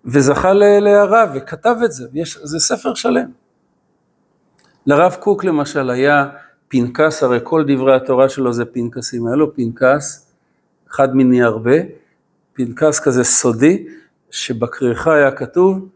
[0.05, 3.31] וזכה להערה וכתב את זה, ויש, זה ספר שלם.
[4.85, 6.29] לרב קוק למשל היה
[6.69, 10.31] פנקס, הרי כל דברי התורה שלו זה פנקסים, היה לו פנקס,
[10.91, 11.75] אחד מיני הרבה,
[12.53, 13.85] פנקס כזה סודי,
[14.31, 15.89] שבכריכה היה כתוב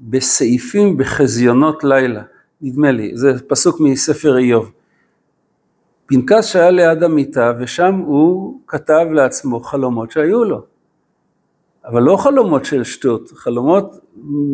[0.00, 2.22] בסעיפים בחזיונות לילה,
[2.60, 4.72] נדמה לי, זה פסוק מספר איוב.
[6.06, 10.62] פנקס שהיה ליד המיטה ושם הוא כתב לעצמו חלומות שהיו לו.
[11.84, 14.00] אבל לא חלומות של שטות, חלומות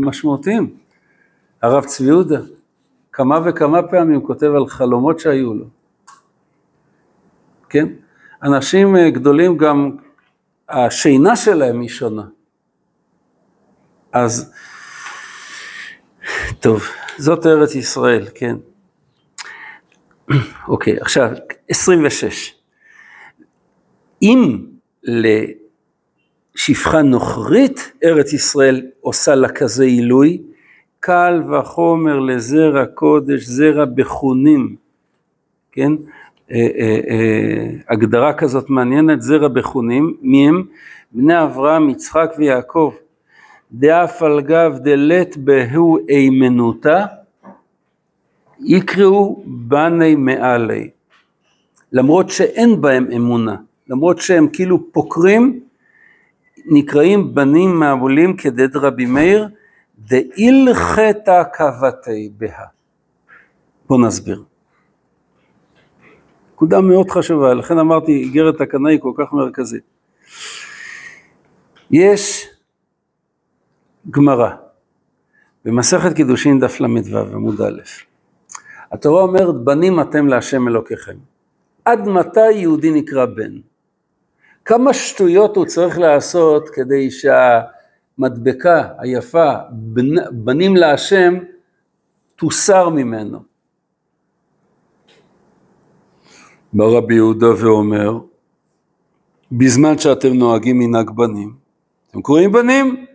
[0.01, 0.77] משמעותיים.
[1.63, 2.41] הרב צבי יהודה,
[3.13, 5.65] כמה וכמה פעמים כותב על חלומות שהיו לו.
[7.69, 7.87] כן?
[8.43, 9.97] אנשים אה, גדולים גם,
[10.69, 12.25] השינה שלהם היא שונה.
[14.13, 14.53] אז,
[16.61, 16.83] טוב,
[17.19, 18.57] זאת ארץ ישראל, כן.
[20.69, 21.31] אוקיי, עכשיו,
[21.69, 22.55] 26.
[24.23, 24.67] אם
[26.55, 30.43] לשפחה נוכרית ארץ ישראל עושה לה כזה עילוי,
[31.01, 34.77] קל וחומר לזרע קודש, זרע בחונים,
[35.73, 35.93] כן?
[37.89, 40.63] הגדרה כזאת מעניינת, זרע בחונים, מי הם?
[41.13, 42.95] בני אברהם, יצחק ויעקב.
[43.73, 47.05] דאף על גב דלת בהו אימנותא,
[48.61, 50.91] יקראו בני מעלי.
[51.93, 53.57] למרות שאין בהם אמונה,
[53.89, 55.61] למרות שהם כאילו פוקרים,
[56.67, 59.49] נקראים בנים מעולים כדד רבי מאיר,
[60.01, 62.65] דאילחתא קבתי בה.
[63.89, 64.45] בואו נסביר.
[66.55, 69.83] נקודה מאוד חשובה, לכן אמרתי, איגרת הקנאי כל כך מרכזית.
[71.91, 72.49] יש
[74.11, 74.51] גמרא
[75.65, 77.81] במסכת קידושין דף ל"ו עמוד א',
[78.93, 81.17] התורה אומרת בנים אתם להשם אלוקיכם.
[81.85, 83.53] עד מתי יהודי נקרא בן?
[84.65, 87.11] כמה שטויות הוא צריך לעשות כדי
[88.21, 89.53] שהמדבקה היפה
[90.33, 91.35] בנים להשם
[92.37, 93.39] תוסר ממנו.
[96.73, 98.19] בא רבי יהודה ואומר,
[99.53, 101.55] בזמן שאתם נוהגים מנהג בנים,
[102.11, 103.07] אתם קוראים בנים?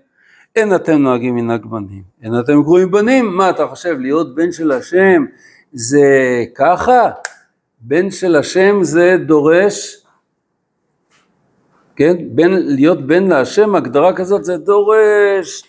[0.55, 2.03] אין אתם נוהגים מנהג בנים.
[2.23, 3.37] אין אתם קוראים בנים?
[3.37, 5.25] מה אתה חושב, להיות בן של השם
[5.73, 6.07] זה
[6.55, 7.09] ככה?
[7.79, 10.04] בן של השם זה דורש,
[11.95, 12.15] כן?
[12.35, 15.63] בן, להיות בן להשם, הגדרה כזאת זה דורש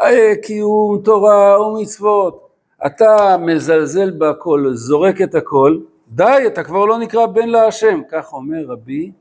[0.00, 2.48] אה, קיום תורה ומצוות.
[2.86, 8.00] אתה מזלזל בהכל, זורק את הכל, די, אתה כבר לא נקרא בן להשם.
[8.10, 9.12] כך אומר רבי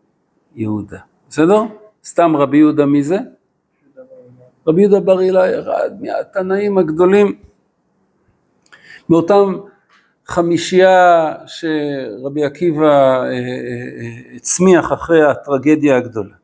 [0.56, 1.00] יהודה.
[1.30, 1.62] בסדר?
[2.06, 3.18] סתם רבי יהודה מי זה?
[4.68, 7.36] רבי יהודה בר אילאי, אחד מהתנאים הגדולים,
[9.10, 9.58] מאותם
[10.28, 16.39] חמישייה שרבי עקיבא אה, אה, הצמיח אחרי הטרגדיה הגדולה.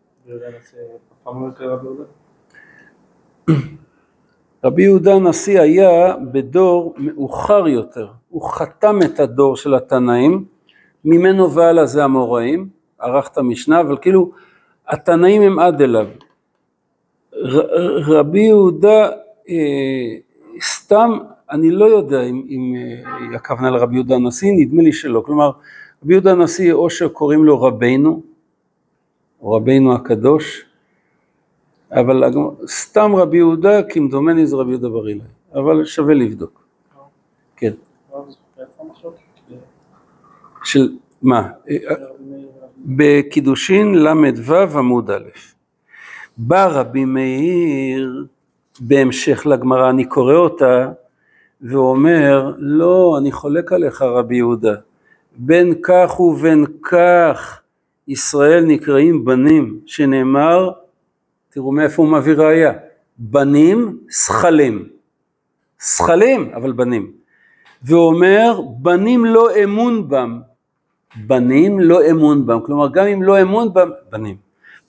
[4.63, 10.45] רבי יהודה הנשיא היה בדור מאוחר יותר, הוא חתם את הדור של התנאים,
[11.05, 14.31] ממנו והלאה זה המוראים, ערך את המשנה, אבל כאילו
[14.87, 16.07] התנאים הם עד אליו.
[18.07, 19.09] רבי יהודה
[19.49, 20.15] אה,
[20.61, 21.17] סתם,
[21.51, 25.23] אני לא יודע אם, אם אה, הכוונה לרבי יהודה הנשיא, נדמה לי שלא.
[25.25, 25.51] כלומר,
[26.03, 28.34] רבי יהודה הנשיא או שקוראים לו רבינו,
[29.43, 30.65] רבינו הקדוש,
[31.91, 32.23] אבל
[32.67, 36.65] סתם רבי יהודה, כמדומני זה רבי יהודה בר אילן, אבל שווה לבדוק.
[37.55, 37.73] כן.
[40.63, 41.49] של מה?
[42.85, 45.29] בקידושין ל"ו עמוד א'.
[46.37, 48.25] בא רבי מאיר
[48.79, 50.91] בהמשך לגמרא, אני קורא אותה,
[51.61, 54.75] ואומר, לא, אני חולק עליך רבי יהודה,
[55.37, 57.61] בין כך ובין כך
[58.07, 60.71] ישראל נקראים בנים, שנאמר,
[61.49, 62.73] תראו מאיפה הוא מביא ראייה,
[63.17, 64.87] בנים שכלים,
[65.81, 67.11] שכלים אבל בנים,
[67.83, 70.39] ואומר בנים לא אמון בם,
[71.15, 74.35] בנים לא אמון בם, כלומר גם אם לא אמון בם, בנים.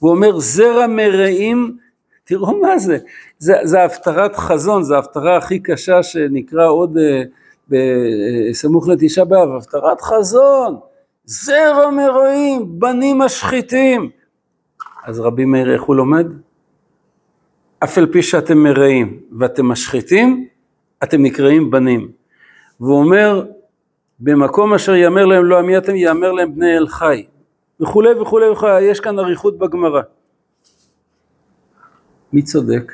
[0.00, 1.76] והוא אומר זרע מרעים,
[2.24, 2.98] תראו מה זה,
[3.38, 7.26] זה, זה הפטרת חזון, זה ההפטרה הכי קשה שנקרא עוד uh,
[7.68, 10.78] בסמוך לתשעה באב, הפטרת חזון,
[11.26, 14.10] זרע מרעים, בנים משחיתים.
[15.04, 16.26] אז רבי מאיר איך הוא לומד?
[17.84, 20.48] אף על פי שאתם מרעים ואתם משחיתים,
[21.02, 22.10] אתם נקראים בנים.
[22.80, 23.46] והוא אומר,
[24.20, 27.26] במקום אשר יאמר להם לא עמי אתם, יאמר להם בני אל חי.
[27.80, 30.02] וכולי וכולי וכולי, יש כאן אריכות בגמרא.
[32.32, 32.92] מי צודק?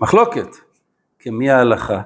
[0.00, 0.48] מחלוקת,
[1.18, 2.00] כמי ההלכה?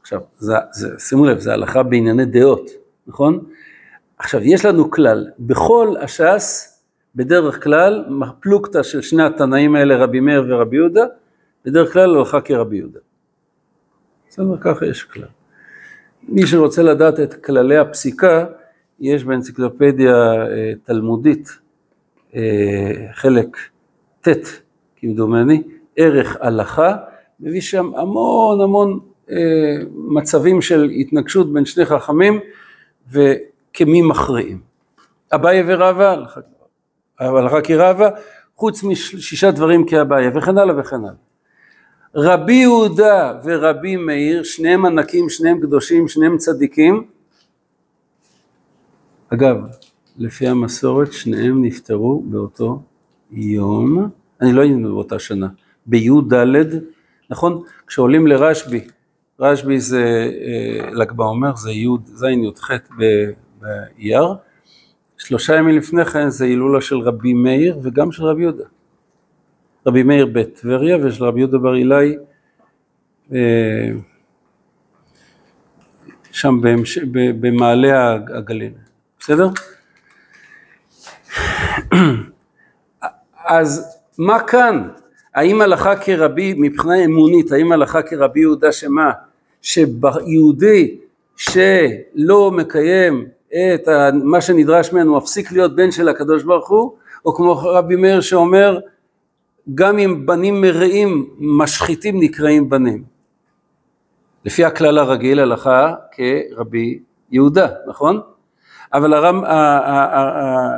[0.00, 2.70] עכשיו, זה, זה, שימו לב, זה הלכה בענייני דעות,
[3.06, 3.44] נכון?
[4.20, 6.78] עכשיו, יש לנו כלל, בכל הש"ס,
[7.14, 8.04] בדרך כלל,
[8.40, 11.04] פלוגתא של שני התנאים האלה, רבי מאיר ורבי יהודה,
[11.64, 12.98] בדרך כלל הלכה כרבי יהודה.
[14.28, 15.28] בסדר, ככה יש כלל.
[16.28, 18.46] מי שרוצה לדעת את כללי הפסיקה,
[19.00, 21.48] יש באנציקלופדיה אה, תלמודית,
[22.34, 22.40] אה,
[23.12, 23.56] חלק
[24.20, 24.28] ט'
[24.96, 25.62] כמדומני,
[25.96, 26.96] ערך הלכה,
[27.40, 29.36] מביא שם המון המון אה,
[29.94, 32.40] מצבים של התנגשות בין שני חכמים
[33.70, 34.60] וכמי מכריעים.
[35.32, 36.16] אביי ורבא,
[37.18, 38.08] הלכה כרבא,
[38.56, 41.14] חוץ משישה דברים כאביי וכן הלאה וכן הלאה.
[42.14, 47.04] רבי יהודה ורבי מאיר, שניהם ענקים, שניהם קדושים, שניהם צדיקים,
[49.28, 49.56] אגב,
[50.18, 52.82] לפי המסורת שניהם נפטרו באותו
[53.30, 54.08] יום,
[54.40, 55.48] אני לא היינו באותה שנה,
[55.86, 56.34] בי"ד,
[57.30, 57.62] נכון?
[57.86, 58.80] כשעולים לרשב"י,
[59.40, 62.70] רשב"י זה אה, ל"ג בעומר, זה י"ז י"ח
[63.60, 64.34] באייר,
[65.18, 68.64] שלושה ימים לפני כן זה הילולה של רבי מאיר וגם של רבי יהודה.
[69.86, 72.16] רבי מאיר בטבריה ושל רבי יהודה בר אילאי
[73.32, 73.88] אה,
[76.32, 76.60] שם
[77.40, 78.72] במעלה הגליל.
[79.18, 79.48] בסדר?
[83.44, 84.88] אז מה כאן?
[85.34, 89.12] האם הלכה כרבי, מבחינה אמונית, האם הלכה כרבי יהודה שמה?
[89.62, 90.96] שיהודי
[91.36, 93.88] שלא מקיים את
[94.24, 96.92] מה שנדרש ממנו, מפסיק להיות בן של הקדוש ברוך הוא,
[97.24, 98.78] או כמו רבי מאיר שאומר,
[99.74, 103.04] גם אם בנים מרעים משחיתים נקראים בנים.
[104.44, 106.98] לפי הכלל הרגיל הלכה כרבי
[107.30, 108.20] יהודה, נכון?
[108.92, 110.76] אבל הרם, ה, ה, ה,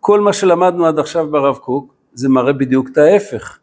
[0.00, 3.58] כל מה שלמדנו עד עכשיו ברב קוק זה מראה בדיוק את ההפך,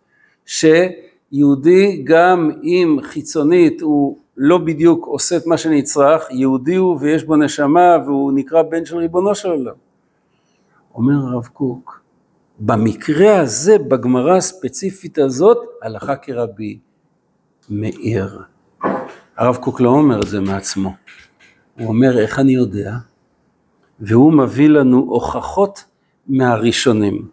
[0.45, 7.36] שיהודי גם אם חיצונית הוא לא בדיוק עושה את מה שנצרך, יהודי הוא ויש בו
[7.36, 9.73] נשמה והוא נקרא בן של ריבונו של עולם.
[10.95, 12.02] אומר הרב קוק,
[12.60, 16.80] במקרה הזה, בגמרא הספציפית הזאת, הלכה כרבי
[17.69, 18.41] מאיר.
[19.38, 20.93] הרב קוק לא אומר את זה מעצמו,
[21.80, 22.93] הוא אומר איך אני יודע,
[23.99, 25.84] והוא מביא לנו הוכחות
[26.28, 27.28] מהראשונים.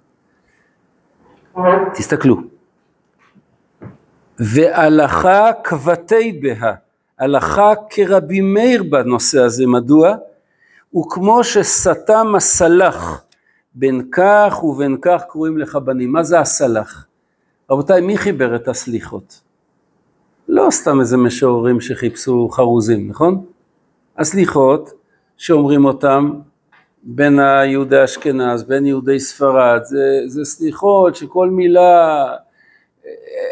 [1.94, 2.36] תסתכלו.
[4.38, 6.85] והלכה כבתי בה,
[7.18, 10.14] הלכה כרבי מאיר בנושא הזה, מדוע?
[10.96, 13.22] וכמו שסתם הסלח,
[13.74, 16.12] בין כך ובין כך קרואים לך בנים.
[16.12, 17.06] מה זה הסלח?
[17.70, 19.40] רבותיי, מי חיבר את הסליחות?
[20.48, 23.44] לא סתם איזה משוררים שחיפשו חרוזים, נכון?
[24.18, 24.92] הסליחות
[25.36, 26.30] שאומרים אותם
[27.02, 32.26] בין היהודי אשכנז, בין יהודי ספרד, זה, זה סליחות שכל מילה,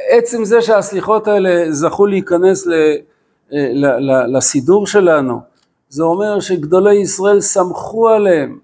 [0.09, 2.73] עצם זה שהסליחות האלה זכו להיכנס ל,
[4.29, 5.41] לסידור שלנו,
[5.89, 8.59] זה אומר שגדולי ישראל סמכו עליהם,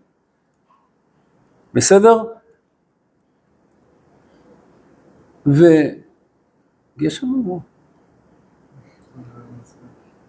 [1.75, 2.23] בסדר?
[5.47, 7.61] וגשם אמרו.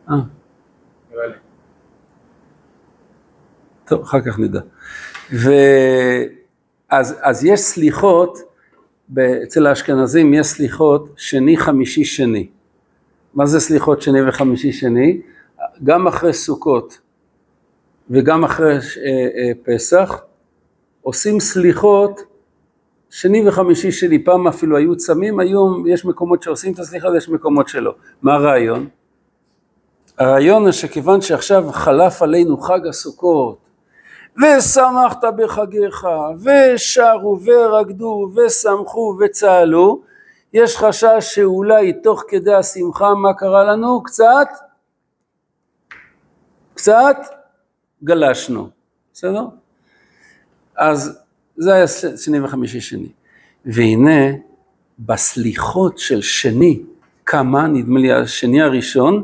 [0.09, 0.15] אה.
[3.85, 4.61] טוב, אחר כך נדע.
[5.31, 8.37] ואז אז יש סליחות,
[9.43, 12.49] אצל האשכנזים יש סליחות שני, חמישי, שני.
[13.33, 15.21] מה זה סליחות שני וחמישי, שני?
[15.83, 16.99] גם אחרי סוכות
[18.09, 20.21] וגם אחרי אה, אה, פסח
[21.01, 22.21] עושים סליחות
[23.09, 27.67] שני וחמישי שני, פעם אפילו היו צמים, היום יש מקומות שעושים את הסליחה ויש מקומות
[27.67, 27.93] שלא.
[28.21, 28.87] מה הרעיון?
[30.17, 33.57] הרעיון הוא שכיוון שעכשיו חלף עלינו חג הסוכות,
[34.37, 36.07] ושמחת בחגיך,
[36.43, 40.01] ושרו ורקדו ושמחו וצהלו,
[40.53, 44.03] יש חשש שאולי תוך כדי השמחה מה קרה לנו?
[44.03, 44.47] קצת,
[46.73, 47.17] קצת
[48.03, 48.69] גלשנו,
[49.13, 49.45] בסדר?
[50.77, 51.19] אז
[51.57, 51.87] זה היה
[52.17, 53.09] שני וחמישי שני.
[53.65, 54.31] והנה
[54.99, 56.81] בסליחות של שני,
[57.25, 59.23] כמה, נדמה לי השני הראשון,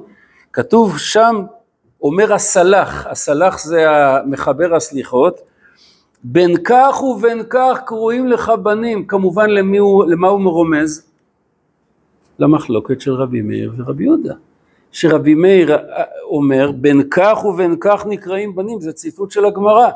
[0.54, 1.42] כתוב שם,
[2.02, 5.40] אומר הסלח, הסלח זה המחבר הסליחות,
[6.24, 11.07] בין כך ובין כך קרואים לך בנים, כמובן למי הוא, למה הוא מרומז?
[12.40, 14.34] למחלוקת של רבי מאיר ורבי יהודה.
[14.92, 15.78] שרבי מאיר
[16.24, 19.90] אומר, בין כך ובין כך נקראים בנים, זה ציטוט של הגמרא.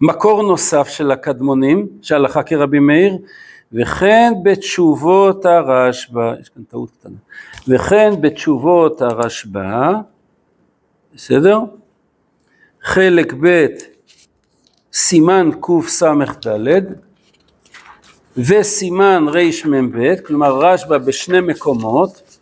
[0.00, 3.18] מקור נוסף של הקדמונים, שהלכה כרבי מאיר,
[3.72, 7.16] וכן בתשובות הרשב"א, יש כאן טעות קטנה,
[7.68, 9.92] וכן בתשובות הרשב"א,
[11.14, 11.58] בסדר?
[12.82, 13.66] חלק ב'
[14.92, 16.82] סימן קס"ד
[18.36, 22.38] וסימן רמ"ב, כלומר רשב"א בשני מקומות,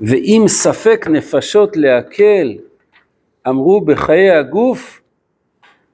[0.00, 2.54] ואם ספק נפשות להקל
[3.48, 5.00] אמרו בחיי הגוף,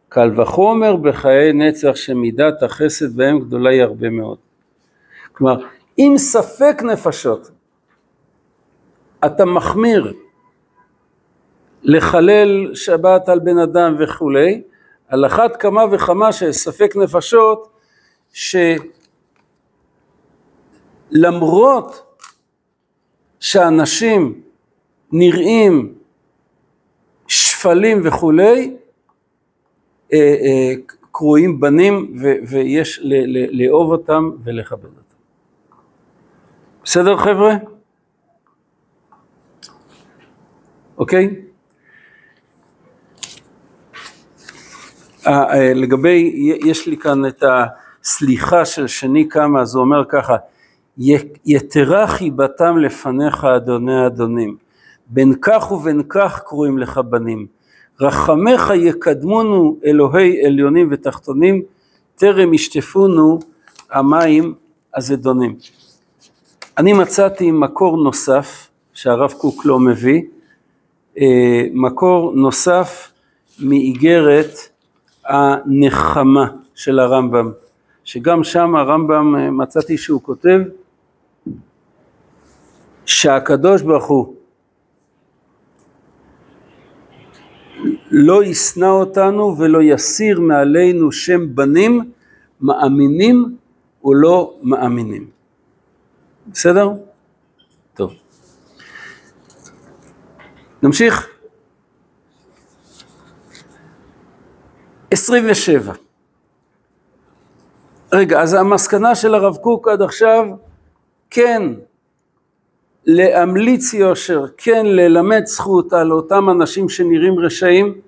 [0.08, 4.38] קל וחומר בחיי נצח שמידת החסד בהם גדולה היא הרבה מאוד.
[5.32, 5.64] כלומר,
[5.98, 7.50] אם ספק נפשות,
[9.26, 10.14] אתה מחמיר
[11.82, 14.62] לחלל שבת על בן אדם וכולי,
[15.08, 17.75] על אחת כמה וכמה שספק נפשות,
[21.10, 22.16] שלמרות
[23.40, 24.42] שאנשים
[25.12, 25.94] נראים
[27.28, 28.76] שפלים וכולי,
[30.12, 30.72] אה, אה,
[31.10, 32.14] קרויים בנים
[32.48, 33.00] ויש
[33.50, 35.16] לאהוב אותם ולכבד אותם.
[36.84, 37.54] בסדר חבר'ה?
[40.98, 41.42] אוקיי?
[45.26, 46.32] אה, לגבי,
[46.64, 47.42] יש לי כאן את
[48.06, 50.36] הסליחה של שני כמה, זה אומר ככה,
[51.46, 54.56] יתרה חיבתם לפניך אדוני אדונים,
[55.06, 57.46] בין כך ובין כך קרויים לך בנים,
[58.00, 61.62] רחמך יקדמונו אלוהי עליונים ותחתונים,
[62.16, 63.38] טרם ישטפונו
[63.90, 64.54] המים
[64.94, 65.56] הזדונים.
[66.78, 70.22] אני מצאתי מקור נוסף שהרב קוק לא מביא,
[71.18, 73.12] אה, מקור נוסף
[73.60, 74.54] מאיגרת
[75.24, 77.50] הנחמה של הרמב"ם,
[78.06, 80.60] שגם שם הרמב"ם אה, מצאתי שהוא כותב
[83.06, 84.34] שהקדוש ברוך הוא
[88.10, 92.12] לא ישנא אותנו ולא יסיר מעלינו שם בנים
[92.60, 93.56] מאמינים
[94.04, 95.30] ולא מאמינים.
[96.52, 96.90] בסדר?
[100.82, 101.28] נמשיך.
[105.10, 106.05] 27.
[108.12, 110.46] רגע, אז המסקנה של הרב קוק עד עכשיו,
[111.30, 111.62] כן
[113.06, 118.00] להמליץ יושר, כן ללמד זכות על אותם אנשים שנראים רשעים,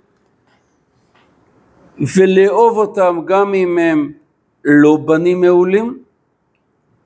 [2.16, 4.12] ולאהוב אותם גם אם הם
[4.64, 5.98] לא בנים מעולים,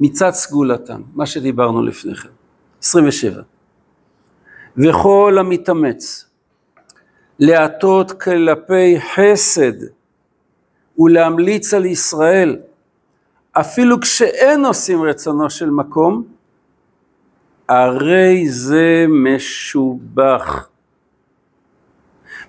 [0.00, 2.28] מצד סגולתם, מה שדיברנו לפני כן.
[2.82, 3.42] 27.
[4.76, 6.30] וכל המתאמץ
[7.38, 9.72] להטות כלפי חסד
[10.98, 12.58] ולהמליץ על ישראל,
[13.52, 16.24] אפילו כשאין עושים רצונו של מקום,
[17.68, 20.68] הרי זה משובח.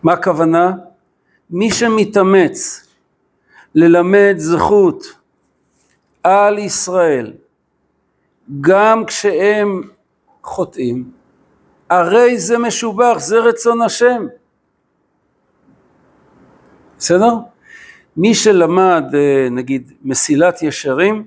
[0.04, 0.72] מה הכוונה?
[1.50, 2.88] מי שמתאמץ
[3.76, 5.04] ללמד זכות
[6.24, 7.34] על ישראל,
[8.62, 9.82] גם כשהם
[10.44, 11.12] חוטאים,
[11.90, 14.26] הרי זה משובח, זה רצון השם.
[16.98, 17.53] בסדר?
[18.18, 21.26] מי שלמד אה, נגיד מסילת ישרים,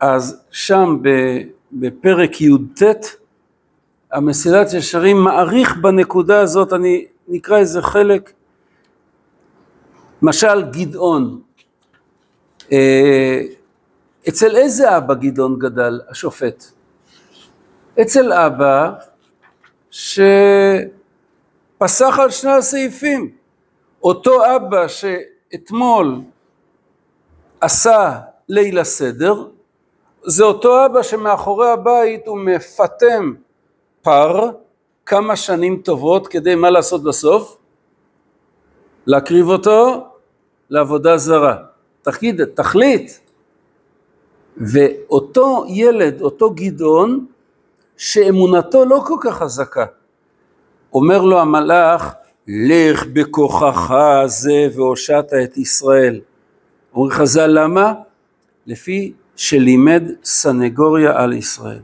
[0.00, 0.98] אז שם
[1.72, 2.82] בפרק י"ט,
[4.12, 8.32] המסילת ישרים מעריך בנקודה הזאת, אני נקרא איזה חלק,
[10.22, 11.40] משל גדעון.
[12.72, 13.40] אה,
[14.28, 16.64] אצל איזה אבא גדעון גדל השופט?
[18.02, 18.90] אצל אבא
[19.90, 20.28] שפסח
[22.18, 23.30] על שני הסעיפים.
[24.02, 24.88] אותו אבא
[25.52, 26.20] שאתמול
[27.60, 29.44] עשה ליל הסדר,
[30.24, 33.34] זה אותו אבא שמאחורי הבית הוא מפטם
[34.02, 34.50] פר
[35.06, 37.58] כמה שנים טובות כדי מה לעשות בסוף?
[39.06, 40.06] להקריב אותו
[40.70, 41.56] לעבודה זרה.
[42.02, 43.12] תגיד, תחליט.
[44.56, 47.26] ואותו ילד, אותו גדעון,
[47.96, 49.84] שאמונתו לא כל כך חזקה,
[50.92, 52.14] אומר לו המלאך,
[52.48, 53.94] לך בכוחך
[54.26, 56.20] זה והושעת את ישראל.
[56.94, 57.94] אומר חז"ל למה?
[58.66, 61.80] לפי שלימד סנגוריה על ישראל.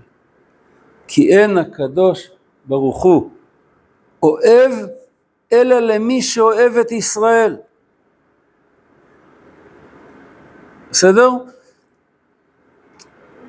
[1.08, 2.30] כי אין הקדוש
[2.64, 3.30] ברוך הוא
[4.22, 4.72] אוהב
[5.52, 7.56] אלא למי שאוהב את ישראל.
[10.90, 11.30] בסדר?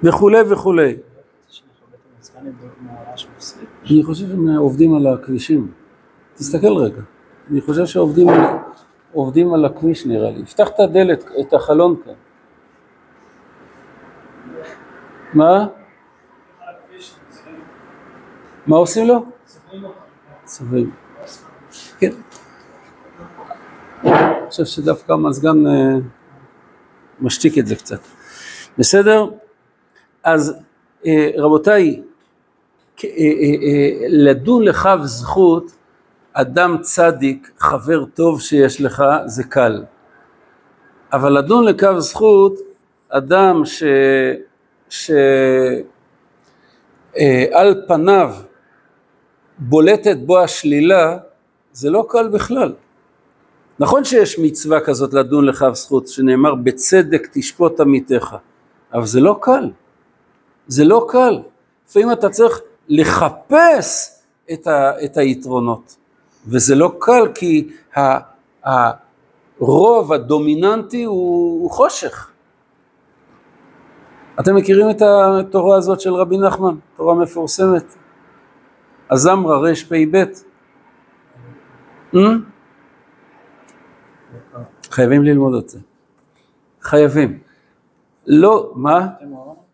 [0.04, 0.98] וכולי וכולי.
[3.86, 5.79] אני חושב שהם עובדים על הכבישים.
[6.40, 7.02] תסתכל רגע,
[7.52, 8.40] אני חושב שעובדים על,
[9.14, 10.46] עובדים על הכביש נראה לי.
[10.46, 12.14] פתח את הדלת, את החלון כאן.
[15.34, 15.68] מה?
[18.68, 19.26] מה עושים לו?
[20.44, 20.92] צובעים.
[22.00, 22.12] כן.
[24.04, 25.98] אני חושב שדווקא המזגן אה,
[27.22, 28.00] משתיק את זה קצת.
[28.78, 29.26] בסדר?
[30.24, 30.54] אז
[31.06, 32.02] אה, רבותיי,
[33.04, 33.10] אה,
[34.08, 35.79] לדון לכף זכות
[36.34, 39.84] אדם צדיק, חבר טוב שיש לך, זה קל.
[41.14, 42.60] אבל לדון לקו זכות,
[43.10, 43.84] אדם ש...
[44.90, 45.84] שעל
[47.18, 48.34] אה, פניו
[49.60, 51.18] בולטת בו השלילה,
[51.72, 52.74] זה לא קל בכלל.
[53.80, 58.36] נכון שיש מצווה כזאת לדון לכף זכות, שנאמר בצדק תשפוט עמיתך,
[58.94, 59.70] אבל זה לא קל.
[60.68, 61.40] זה לא קל.
[61.90, 64.20] לפעמים אתה צריך לחפש
[64.54, 65.99] את, ה, את היתרונות.
[66.50, 67.70] וזה לא קל כי
[68.64, 72.32] הרוב הדומיננטי הוא, הוא חושך.
[74.40, 77.96] אתם מכירים את התורה הזאת של רבי נחמן, תורה מפורסמת?
[79.12, 80.24] הזמרה רפ"ב.
[82.14, 82.18] Hmm?
[84.92, 85.80] חייבים ללמוד את זה.
[86.82, 87.40] חייבים.
[88.28, 89.08] לא, מה?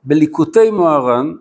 [0.03, 1.33] בליקוטי מוהר"ן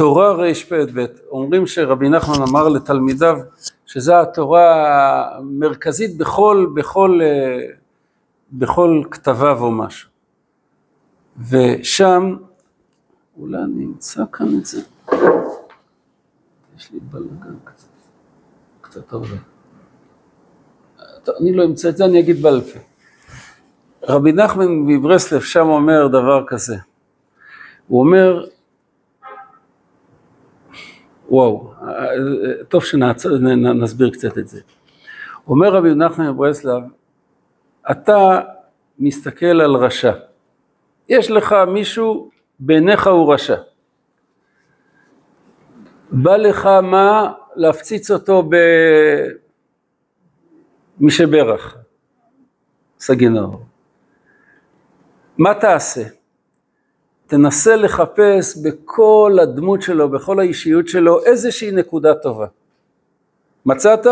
[0.00, 3.38] תורה רפ"ב, אומרים שרבי נחמן אמר לתלמידיו
[3.86, 7.66] שזו התורה המרכזית בכל, בכל, אה,
[8.52, 10.10] בכל כתביו או משהו.
[11.50, 12.36] ושם,
[13.38, 14.80] אולי אני אמצא כאן את זה,
[16.78, 17.88] יש לי בלגן קצת,
[18.80, 19.36] קצת הרבה.
[21.40, 22.78] אני לא אמצא את זה, אני אגיד בעל פה.
[24.02, 26.76] רבי נחמן מברסלב שם אומר דבר כזה,
[27.88, 28.46] הוא אומר,
[31.30, 31.74] וואו,
[32.68, 34.60] טוב שנסביר קצת את זה.
[35.46, 36.82] אומר רבי נחמן מברסלב,
[37.90, 38.40] אתה
[38.98, 40.12] מסתכל על רשע.
[41.08, 43.56] יש לך מישהו, בעיניך הוא רשע.
[46.12, 47.32] בא לך מה?
[47.56, 48.50] להפציץ אותו
[51.00, 51.76] במשברך,
[52.98, 53.62] סגינור.
[55.38, 56.02] מה תעשה?
[57.30, 62.46] תנסה לחפש בכל הדמות שלו, בכל האישיות שלו, איזושהי נקודה טובה.
[63.66, 64.06] מצאת?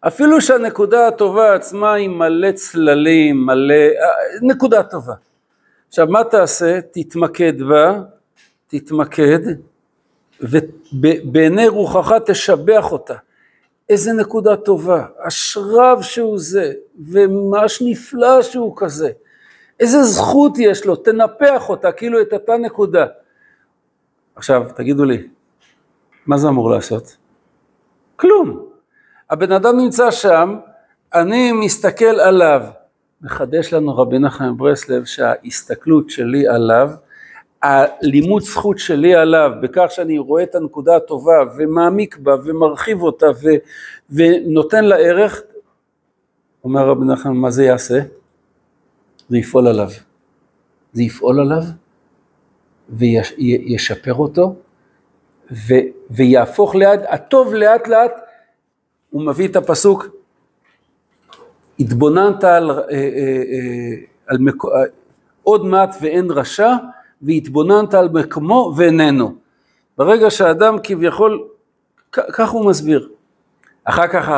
[0.00, 3.74] אפילו שהנקודה הטובה עצמה היא מלא צללים, מלא...
[4.42, 5.14] נקודה טובה.
[5.88, 6.80] עכשיו מה תעשה?
[6.90, 8.00] תתמקד בה,
[8.66, 9.38] תתמקד,
[10.40, 13.14] ובעיני רוחך תשבח אותה.
[13.88, 16.72] איזה נקודה טובה, אשריו שהוא זה,
[17.08, 19.10] וממש נפלא שהוא כזה.
[19.80, 23.06] איזה זכות יש לו, תנפח אותה, כאילו את אותה נקודה.
[24.36, 25.28] עכשיו, תגידו לי,
[26.26, 27.16] מה זה אמור לעשות?
[28.16, 28.66] כלום.
[29.30, 30.58] הבן אדם נמצא שם,
[31.14, 32.62] אני מסתכל עליו.
[33.22, 36.90] מחדש לנו רבי נחמן ברסלב שההסתכלות שלי עליו,
[37.62, 43.48] הלימוד זכות שלי עליו, בכך שאני רואה את הנקודה הטובה ומעמיק בה ומרחיב אותה ו,
[44.10, 45.42] ונותן לה ערך,
[46.64, 48.00] אומר רבי נחמן, מה זה יעשה?
[49.28, 49.88] זה יפעול עליו.
[50.92, 51.62] זה יפעול עליו
[52.88, 54.56] וישפר אותו
[55.50, 55.74] ו,
[56.10, 58.12] ויהפוך ליד, הטוב לאט לאט,
[59.10, 60.06] הוא מביא את הפסוק,
[61.80, 63.94] התבוננת על, אה, אה, אה,
[64.26, 64.62] על מק...
[65.42, 66.70] עוד מעט ואין רשע,
[67.22, 69.34] והתבוננת על מקומו ואיננו.
[69.98, 71.44] ברגע שהאדם כביכול,
[72.12, 73.08] כך הוא מסביר.
[73.84, 74.28] אחר כך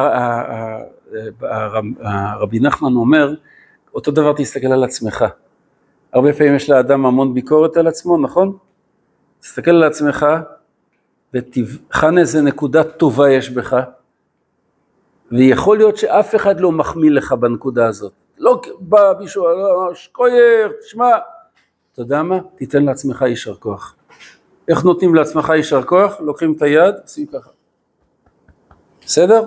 [2.00, 3.34] הרבי נחמן אומר,
[3.96, 5.24] אותו דבר תסתכל על עצמך.
[6.12, 8.56] הרבה פעמים יש לאדם המון ביקורת על עצמו, נכון?
[9.40, 10.26] תסתכל על עצמך
[11.34, 13.76] ותבחן איזה נקודה טובה יש בך,
[15.32, 18.12] ויכול להיות שאף אחד לא מחמיא לך בנקודה הזאת.
[18.38, 21.10] לא בא מישהו, לא, שקויר, תשמע,
[21.92, 22.38] אתה יודע מה?
[22.56, 23.96] תיתן לעצמך יישר כוח.
[24.68, 26.20] איך נותנים לעצמך יישר כוח?
[26.20, 27.50] לוקחים את היד, עושים ככה.
[29.06, 29.44] בסדר?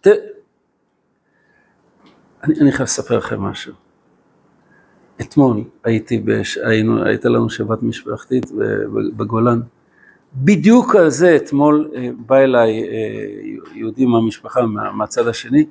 [0.00, 0.06] ת...
[2.44, 3.72] אני, אני חייב לספר לכם משהו.
[5.20, 6.58] אתמול הייתי, בש...
[6.58, 8.46] היינו, הייתה לנו שבת משפחתית
[9.16, 9.60] בגולן.
[10.34, 14.60] בדיוק על זה אתמול אה, בא אליי אה, יהודי מהמשפחה
[14.94, 15.66] מהצד השני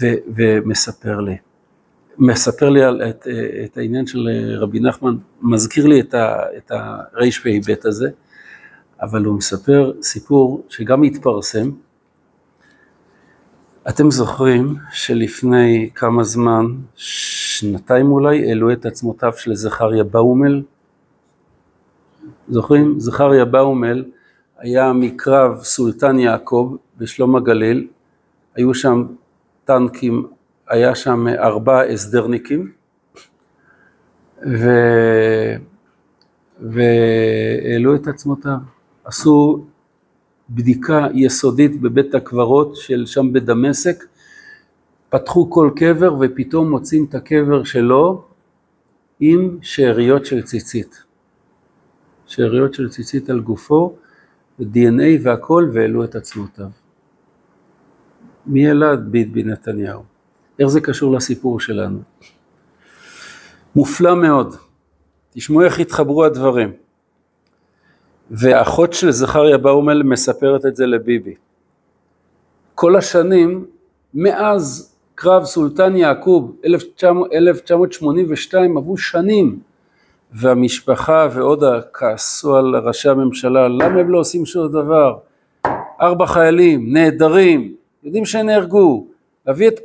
[0.00, 0.06] ו,
[0.36, 1.36] ומספר לי.
[2.18, 3.26] מספר לי על, את,
[3.64, 4.28] את העניין של
[4.58, 6.14] רבי נחמן, מזכיר לי את,
[6.56, 8.08] את הרפ"ב הזה,
[9.02, 11.70] אבל הוא מספר סיפור שגם התפרסם.
[13.88, 16.66] אתם זוכרים שלפני כמה זמן,
[16.96, 20.62] שנתיים אולי, העלו את עצמותיו של זכריה באומל?
[22.48, 23.00] זוכרים?
[23.00, 24.04] זכריה באומל
[24.58, 27.86] היה מקרב סולטן יעקב בשלום הגליל,
[28.54, 29.04] היו שם
[29.64, 30.26] טנקים
[30.68, 32.72] היה שם ארבעה הסדרניקים.
[36.60, 38.56] והעלו את עצמותיו,
[39.04, 39.64] עשו
[40.50, 44.04] בדיקה יסודית בבית הקברות של שם בדמשק,
[45.08, 48.24] פתחו כל קבר ופתאום מוצאים את הקבר שלו
[49.20, 51.04] עם שאריות של ציצית.
[52.26, 53.96] שאריות של ציצית על גופו,
[54.60, 56.68] ו-DNA והכל, והעלו את עצמותיו.
[58.46, 60.02] מי את ביבי נתניהו?
[60.58, 61.98] איך זה קשור לסיפור שלנו?
[63.76, 64.56] מופלא מאוד.
[65.30, 66.72] תשמעו איך התחברו הדברים.
[68.30, 71.34] ואחות של זכריה באומל מספרת את זה לביבי.
[72.74, 73.64] כל השנים,
[74.14, 79.58] מאז קרב סולטן יעקוב 1982 עברו שנים.
[80.32, 85.18] והמשפחה ועודה כעסו על ראשי הממשלה למה הם לא עושים שום דבר?
[86.00, 87.74] ארבע חיילים נהדרים
[88.04, 89.06] יודעים שנהרגו.
[89.46, 89.80] להביא את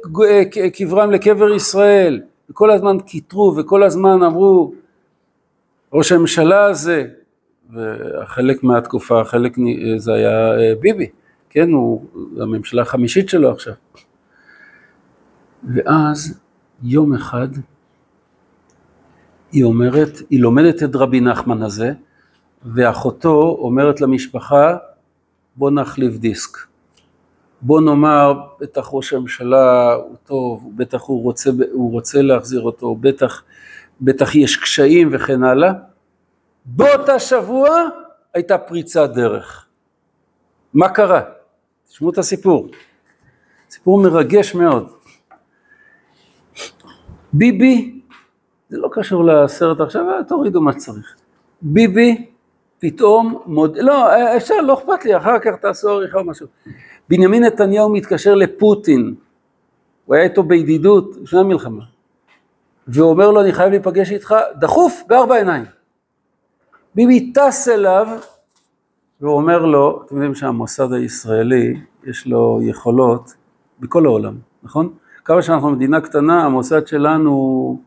[0.73, 4.73] קברם לקבר ישראל, וכל הזמן קיטרו וכל הזמן אמרו
[5.93, 7.07] ראש הממשלה הזה,
[7.73, 9.57] וחלק מהתקופה, חלק
[9.97, 11.09] זה היה אה, ביבי,
[11.49, 12.05] כן, הוא
[12.41, 13.73] הממשלה החמישית שלו עכשיו.
[15.63, 16.39] ואז
[16.83, 17.47] יום אחד
[19.51, 21.93] היא אומרת, היא לומדת את רבי נחמן הזה,
[22.65, 24.77] ואחותו אומרת למשפחה,
[25.55, 26.57] בוא נחליף דיסק.
[27.61, 33.43] בוא נאמר, בטח ראש הממשלה הוא טוב, בטח הוא רוצה, הוא רוצה להחזיר אותו, בטח,
[34.01, 35.71] בטח יש קשיים וכן הלאה.
[36.65, 37.69] באותה שבוע
[38.33, 39.65] הייתה פריצת דרך.
[40.73, 41.21] מה קרה?
[41.87, 42.67] תשמעו את הסיפור.
[43.69, 44.93] סיפור מרגש מאוד.
[47.33, 48.01] ביבי,
[48.69, 51.15] זה לא קשור לסרט עכשיו, תורידו מה שצריך.
[51.61, 52.27] ביבי
[52.79, 53.77] פתאום מוד...
[53.77, 54.07] לא,
[54.37, 56.47] אפשר, לא אכפת לי, אחר כך תעשו עריכה או משהו.
[57.09, 59.15] בנימין נתניהו מתקשר לפוטין,
[60.05, 61.83] הוא היה איתו בידידות לפני המלחמה,
[62.87, 65.65] והוא אומר לו, אני חייב להיפגש איתך, דחוף, בארבע עיניים.
[66.95, 68.07] ביבי טס אליו,
[69.21, 73.33] והוא אומר לו, אתם יודעים שהמוסד הישראלי, יש לו יכולות
[73.79, 74.93] בכל העולם, נכון?
[75.25, 77.77] כמה שאנחנו מדינה קטנה, המוסד שלנו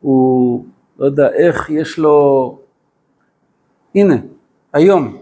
[0.00, 0.64] הוא,
[0.98, 2.58] לא יודע איך, יש לו,
[3.94, 4.16] הנה,
[4.72, 5.16] היום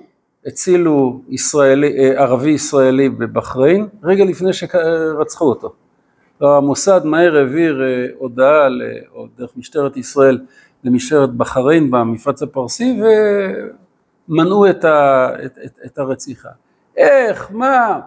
[0.47, 5.73] הצילו ישראלי, אה, ערבי ישראלי בבחריין, רגע לפני שרצחו אותו.
[6.41, 8.69] המוסד מהר העביר אה, הודעה,
[9.15, 10.39] או דרך משטרת ישראל,
[10.85, 13.01] למשטרת בחריין במפרץ הפרסי
[14.29, 16.49] ומנעו את, ה, את, את, את הרציחה.
[16.97, 18.01] איך, מה?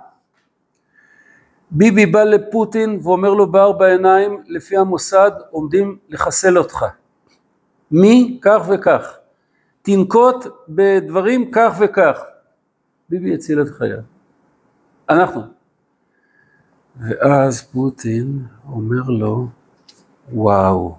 [1.72, 6.86] ביבי בא לפוטין ואומר לו בארבע עיניים, לפי המוסד עומדים לחסל אותך.
[7.92, 8.40] מי?
[8.42, 9.18] כך וכך.
[9.82, 12.20] תנקוט בדברים כך וכך.
[13.10, 14.00] ביבי יציל את חייו.
[15.10, 15.42] אנחנו.
[17.00, 19.48] ואז פוטין אומר לו,
[20.34, 20.96] וואו,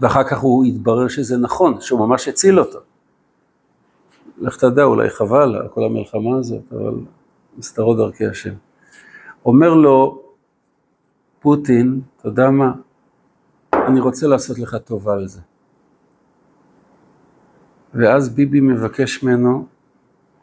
[0.00, 2.78] ואחר כך הוא התברר שזה נכון, שהוא ממש הציל אותו.
[4.38, 6.94] לך תדע, אולי חבל על כל המלחמה הזאת, אבל
[7.58, 8.54] מסתרות דרכי השם.
[9.46, 10.22] אומר לו
[11.40, 12.72] פוטין, אתה יודע מה,
[13.74, 15.40] אני רוצה לעשות לך טובה על זה.
[17.94, 19.66] ואז ביבי מבקש ממנו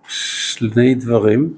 [0.08, 1.53] שני דברים,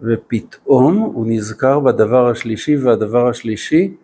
[0.00, 3.94] ופתאום הוא נזכר בדבר השלישי, והדבר השלישי,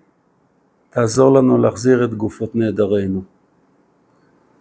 [0.95, 3.23] תעזור לנו להחזיר את גופות נעדרינו.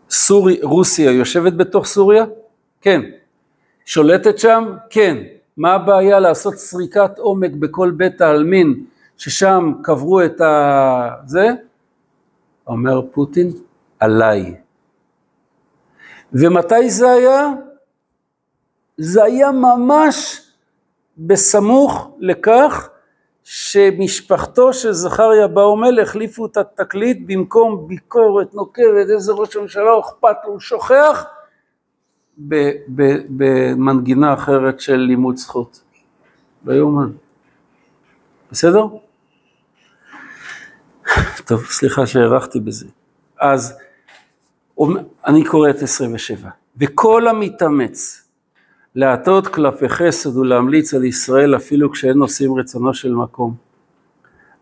[0.10, 2.26] סורי, רוסיה יושבת בתוך סוריה?
[2.82, 3.02] כן.
[3.86, 4.76] שולטת שם?
[4.90, 5.18] כן.
[5.58, 8.86] מה הבעיה לעשות סריקת עומק בכל בית העלמין,
[9.18, 11.10] ששם קברו את ה...
[11.26, 11.48] זה?
[12.68, 13.50] אומר פוטין,
[14.00, 14.56] עליי.
[16.34, 17.50] ומתי זה היה?
[18.98, 20.42] זה היה ממש
[21.18, 22.90] בסמוך לכך
[23.44, 30.52] שמשפחתו של זכריה באומל החליפו את התקליט במקום ביקורת נוקבת, איזה ראש הממשלה אכפת לו,
[30.52, 31.26] הוא שוכח,
[32.38, 35.84] במנגינה אחרת של לימוד זכות.
[36.68, 37.12] יאומן.
[38.52, 38.86] בסדר?
[41.46, 42.86] טוב, סליחה שהארכתי בזה.
[43.40, 43.78] אז
[45.28, 46.50] אני קורא את 27.
[46.78, 48.23] וכל המתאמץ
[48.96, 53.56] להטות כלפי חסד ולהמליץ על ישראל אפילו כשאין עושים רצונו של מקום.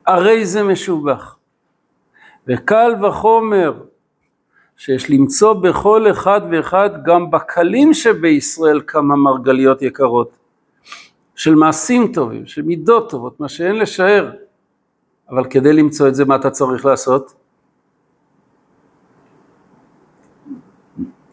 [0.08, 1.38] הרי זה משובח.
[2.48, 3.74] וקל וחומר
[4.78, 10.38] שיש למצוא בכל אחד ואחד גם בקלים שבישראל כמה מרגליות יקרות,
[11.36, 14.32] של מעשים טובים, של מידות טובות, מה שאין לשער.
[15.30, 17.34] אבל כדי למצוא את זה, מה אתה צריך לעשות?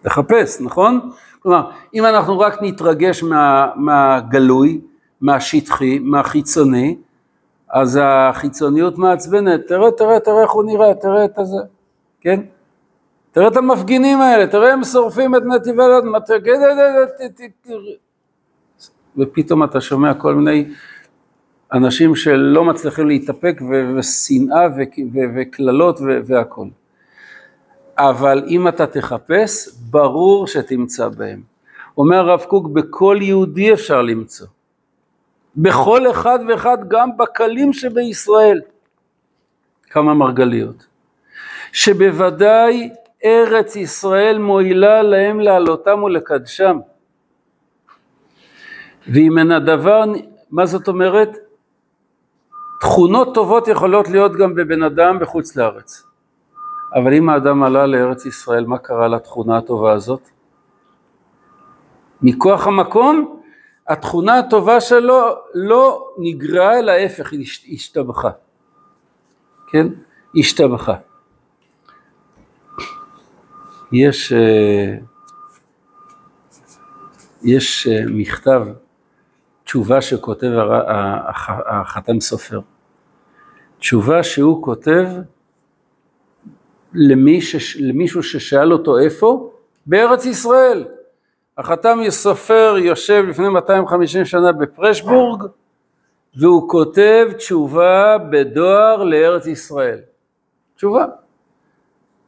[0.05, 1.11] לחפש, נכון?
[1.39, 4.81] כלומר, אם אנחנו רק נתרגש מה, מהגלוי,
[5.21, 6.97] מהשטחי, מהחיצוני,
[7.71, 11.61] אז החיצוניות מעצבנת, תראה, תראה, תראה איך הוא נראה, תראה את הזה,
[12.21, 12.41] כן?
[13.33, 15.83] תראה את המפגינים האלה, תראה הם שורפים את נתיבי
[19.17, 20.65] ופתאום אתה שומע כל מיני
[21.73, 23.61] אנשים שלא מצליחים להתאפק
[23.97, 24.67] ושנאה
[25.35, 26.67] וקללות והכל.
[27.99, 31.43] אבל אם אתה תחפש, ברור שתמצא בהם.
[31.99, 34.47] אומר הרב קוק, בכל יהודי אפשר למצוא.
[35.57, 38.61] בכל אחד ואחד, גם בקלים שבישראל.
[39.91, 40.87] כמה מרגליות.
[41.73, 42.91] שבוודאי
[43.25, 46.79] ארץ ישראל מועילה להם לעלותם ולקדשם.
[49.13, 50.05] ואם אין הדבר,
[50.51, 51.37] מה זאת אומרת?
[52.81, 56.08] תכונות טובות יכולות להיות גם בבן אדם בחוץ לארץ.
[56.95, 60.29] אבל אם האדם עלה לארץ ישראל, מה קרה לתכונה הטובה הזאת?
[62.23, 63.41] מכוח המקום,
[63.89, 65.21] התכונה הטובה שלו
[65.55, 68.31] לא נגרעה, אלא ההפך, היא השתבחה.
[69.71, 69.87] כן?
[70.37, 70.95] השתבחה.
[73.93, 74.97] יש, אה,
[77.43, 78.67] יש אה, מכתב,
[79.65, 80.51] תשובה שכותב
[81.67, 82.61] החתם סופר.
[83.79, 85.07] תשובה שהוא כותב
[86.95, 87.77] למי ש...
[87.81, 89.51] למישהו ששאל אותו איפה?
[89.87, 90.85] בארץ ישראל.
[91.59, 95.43] החתם סופר יושב לפני 250 שנה בפרשבורג
[96.37, 99.99] והוא כותב תשובה בדואר לארץ ישראל.
[100.77, 101.05] תשובה.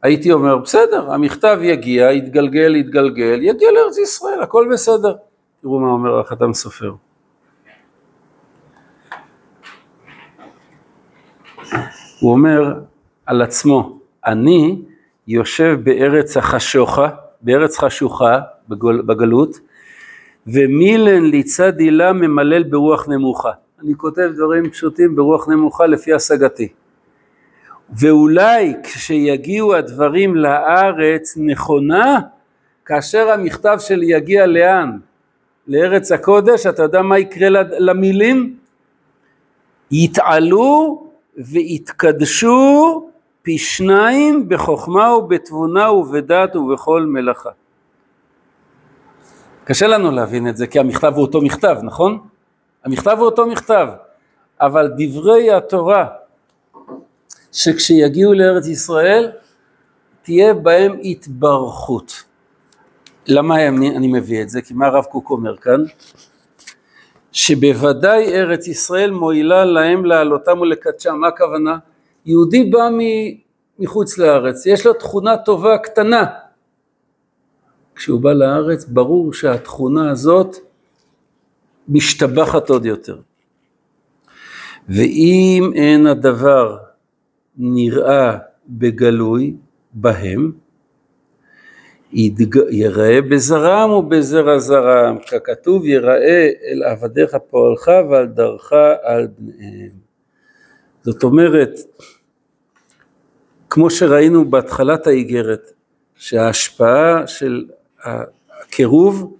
[0.02, 5.16] הייתי אומר, בסדר, המכתב יגיע, יתגלגל, יתגלגל, יגיע לארץ ישראל, הכל בסדר.
[5.62, 6.92] תראו מה אומר החתם סופר.
[12.20, 12.74] הוא אומר
[13.26, 14.82] על עצמו, אני
[15.28, 17.08] יושב בארץ החשוכה,
[17.42, 19.60] בארץ חשוכה בגול, בגלות,
[20.46, 23.50] ומילן ליצד הילה ממלל ברוח נמוכה.
[23.82, 26.68] אני כותב דברים פשוטים ברוח נמוכה לפי השגתי.
[27.98, 32.18] ואולי כשיגיעו הדברים לארץ נכונה,
[32.84, 34.98] כאשר המכתב שלי יגיע לאן?
[35.68, 37.48] לארץ הקודש, אתה יודע מה יקרה
[37.78, 38.56] למילים?
[39.90, 41.02] יתעלו
[41.36, 43.09] ויתקדשו
[43.42, 47.50] פי שניים בחוכמה ובתבונה ובדעת ובכל מלאכה.
[49.64, 52.18] קשה לנו להבין את זה כי המכתב הוא אותו מכתב, נכון?
[52.84, 53.88] המכתב הוא אותו מכתב,
[54.60, 56.06] אבל דברי התורה
[57.52, 59.30] שכשיגיעו לארץ ישראל
[60.22, 62.24] תהיה בהם התברכות.
[63.26, 64.62] למה אני, אני מביא את זה?
[64.62, 65.80] כי מה הרב קוק אומר כאן?
[67.32, 71.78] שבוודאי ארץ ישראל מועילה להם לעלותם ולקדשם, מה הכוונה?
[72.26, 72.88] יהודי בא
[73.78, 76.24] מחוץ לארץ, יש לו תכונה טובה קטנה,
[77.94, 80.56] כשהוא בא לארץ ברור שהתכונה הזאת
[81.88, 83.18] משתבחת עוד יותר.
[84.88, 86.78] ואם אין הדבר
[87.56, 89.56] נראה בגלוי
[89.92, 90.52] בהם,
[92.70, 100.09] יראה בזרם ובזרע זרם, ככתוב יראה אל עבדיך פועלך ועל דרך על בניהם.
[101.02, 101.70] זאת אומרת,
[103.70, 105.72] כמו שראינו בהתחלת האיגרת,
[106.14, 107.64] שההשפעה של
[108.04, 109.36] הקירוב,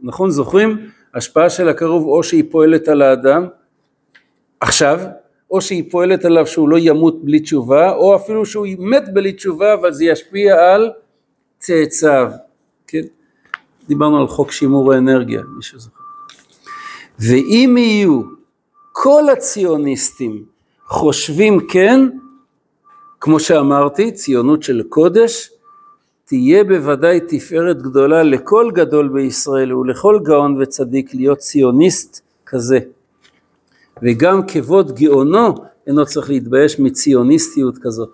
[0.00, 0.90] נכון זוכרים?
[1.14, 3.46] השפעה של הקירוב או שהיא פועלת על האדם
[4.60, 5.00] עכשיו,
[5.50, 9.74] או שהיא פועלת עליו שהוא לא ימות בלי תשובה, או אפילו שהוא מת בלי תשובה,
[9.74, 10.90] אבל זה ישפיע על
[11.58, 12.32] צאצאיו,
[12.86, 13.02] כן?
[13.88, 16.00] דיברנו על חוק שימור האנרגיה, מי שזוכר.
[17.18, 18.22] ואם יהיו
[18.92, 20.44] כל הציוניסטים
[20.88, 22.00] חושבים כן,
[23.20, 25.50] כמו שאמרתי, ציונות של קודש,
[26.24, 32.78] תהיה בוודאי תפארת גדולה לכל גדול בישראל ולכל גאון וצדיק להיות ציוניסט כזה.
[34.02, 35.54] וגם כבוד גאונו
[35.86, 38.10] אינו צריך להתבייש מציוניסטיות כזאת.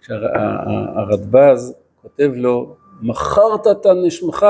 [0.00, 4.46] כשהרדב"ז כותב לו, מכרת את נשמך,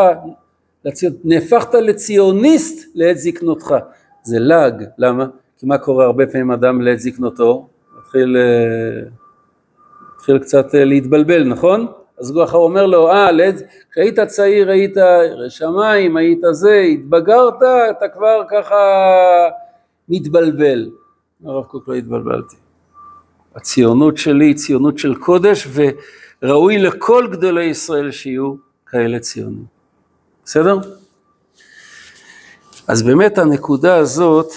[1.24, 3.74] נהפכת לציוניסט לעת זקנותך.
[4.22, 5.26] זה לעג, למה?
[5.61, 7.68] כי מה קורה הרבה פעמים אדם לעת זקנותו?
[7.98, 9.08] מתחיל, אה,
[10.14, 11.86] מתחיל קצת אה, להתבלבל, נכון?
[12.18, 13.30] אז הוא אומר לו, אה,
[13.90, 14.96] כשהיית צעיר היית
[15.48, 17.54] שמיים, היית זה, התבגרת,
[17.90, 18.76] אתה כבר ככה
[20.08, 20.90] מתבלבל.
[21.44, 22.56] הרב קוק לא התבלבלתי.
[23.54, 25.68] הציונות שלי היא ציונות של קודש,
[26.42, 28.54] וראוי לכל גדולי ישראל שיהיו
[28.86, 29.64] כאלה ציונים.
[30.44, 30.78] בסדר?
[32.88, 34.52] אז באמת הנקודה הזאת,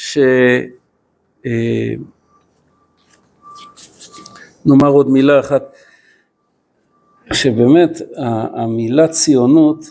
[0.00, 0.18] ש...
[1.46, 1.94] אה,
[4.86, 5.72] עוד מילה אחת,
[7.32, 7.90] שבאמת
[8.54, 9.84] המילה ציונות,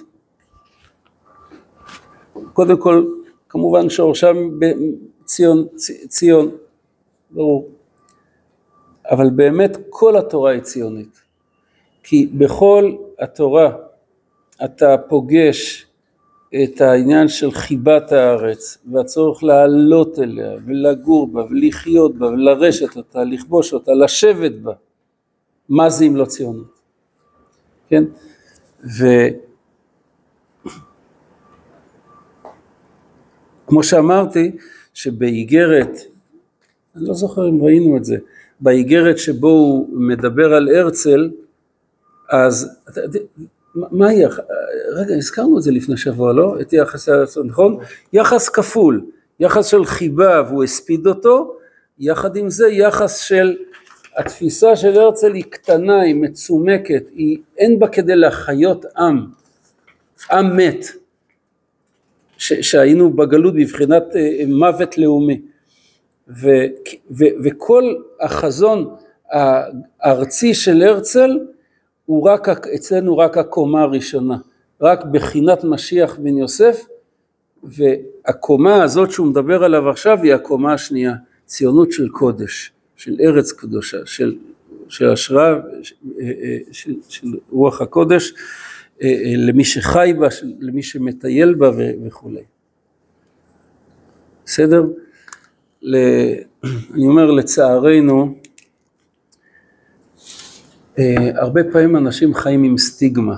[2.54, 3.06] קודם כל
[3.50, 5.68] כמובן שורשם בציון,
[6.08, 6.52] ציון,
[7.32, 7.70] ברור,
[9.12, 11.22] אבל באמת כל התורה היא ציונית,
[12.04, 13.72] כי בכל התורה
[14.66, 15.89] אתה פוגש
[16.56, 23.74] את העניין של חיבת הארץ והצורך לעלות אליה ולגור בה ולחיות בה ולרשת אותה, לכבוש
[23.74, 24.74] אותה, לשבת בה,
[25.70, 26.80] מה זה אם לא ציונות?
[27.90, 28.04] כן?
[33.66, 34.52] וכמו שאמרתי,
[34.94, 35.98] שבאיגרת,
[36.96, 38.18] אני לא זוכר אם ראינו את זה,
[38.60, 41.32] באיגרת שבו הוא מדבר על הרצל,
[42.30, 42.80] אז
[43.92, 44.28] מה היא,
[44.96, 46.62] רגע, הזכרנו את זה לפני שבוע, לא?
[46.62, 47.10] את יחס,
[47.46, 47.78] נכון?
[48.14, 49.06] יחס כפול,
[49.40, 51.56] יחס של חיבה והוא הספיד אותו,
[52.00, 53.56] יחד עם זה יחס של
[54.18, 59.26] התפיסה של הרצל היא קטנה, היא מצומקת, היא, אין בה כדי להחיות עם,
[60.32, 60.86] עם מת,
[62.38, 65.42] ש, שהיינו בגלות בבחינת אה, מוות לאומי.
[66.30, 66.50] ו,
[67.12, 68.96] ו, וכל החזון
[70.02, 71.40] הארצי של הרצל
[72.10, 74.38] הוא רק, אצלנו רק הקומה הראשונה,
[74.82, 76.86] רק בחינת משיח בן יוסף,
[77.64, 81.14] והקומה הזאת שהוא מדבר עליו עכשיו היא הקומה השנייה,
[81.46, 82.72] ציונות של קודש.
[83.00, 84.36] של ארץ קדושה, של,
[84.90, 85.56] של השראה,
[86.72, 88.34] של, של רוח הקודש,
[89.02, 90.28] אה, אה, למי שחי בה,
[90.60, 91.72] למי שמטייל בה
[92.06, 92.44] וכולי.
[94.46, 94.84] בסדר?
[96.94, 98.49] אני אומר לצערנו, אה,
[101.36, 103.36] הרבה פעמים אנשים חיים עם סטיגמה,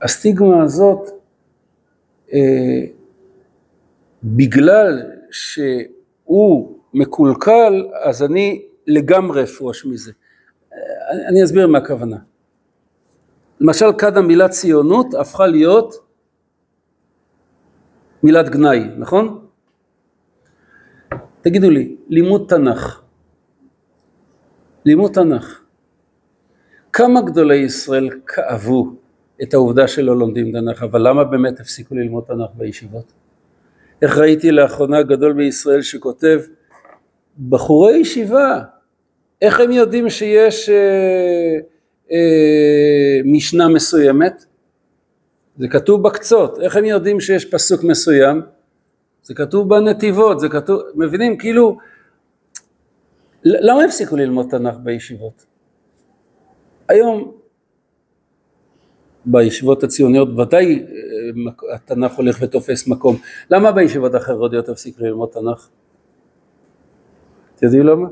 [0.00, 1.10] והסטיגמה הזאת,
[4.24, 10.12] בגלל שהוא מקולקל, אז אני לגמרי אפרוש מזה.
[11.28, 12.16] אני אסביר מה הכוונה.
[13.60, 15.94] למשל כאן המילה ציונות הפכה להיות
[18.22, 19.46] מילת גנאי, נכון?
[21.42, 23.01] תגידו לי, לימוד תנ"ך,
[24.84, 25.60] לימוד תנ"ך,
[26.92, 28.92] כמה גדולי ישראל כאבו
[29.42, 33.12] את העובדה שלא לומדים תנ"ך, אבל למה באמת הפסיקו ללמוד תנ"ך בישיבות?
[34.02, 36.40] איך ראיתי לאחרונה גדול בישראל שכותב,
[37.48, 38.60] בחורי ישיבה,
[39.42, 41.58] איך הם יודעים שיש אה,
[42.12, 44.44] אה, משנה מסוימת?
[45.58, 48.42] זה כתוב בקצות, איך הם יודעים שיש פסוק מסוים?
[49.22, 51.38] זה כתוב בנתיבות, זה כתוב, מבינים?
[51.38, 51.78] כאילו,
[53.44, 55.46] למה הפסיקו ללמוד תנ"ך בישיבות?
[56.88, 57.32] היום
[59.26, 60.86] בישיבות הציוניות ודאי
[61.70, 63.16] אה, התנ"ך הולך ותופס מקום.
[63.50, 65.68] למה בישיבות החרדיות הפסיקו ללמוד תנ"ך?
[67.56, 68.08] אתם יודעים למה?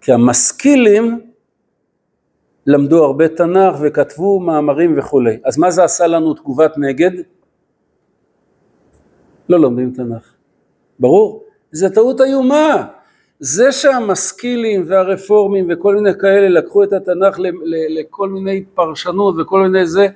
[0.00, 1.20] כי המשכילים
[2.66, 5.38] למדו הרבה תנ"ך וכתבו מאמרים וכולי.
[5.44, 7.10] אז מה זה עשה לנו תגובת נגד?
[9.48, 10.34] לא לומדים תנ"ך.
[10.98, 11.44] ברור?
[11.72, 12.97] זה טעות איומה.
[13.40, 17.38] זה שהמשכילים והרפורמים וכל מיני כאלה לקחו את התנ"ך
[17.88, 20.06] לכל מיני פרשנות וכל מיני זה,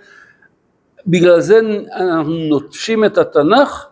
[1.06, 1.60] בגלל זה
[1.96, 3.86] אנחנו נוטשים את התנ"ך,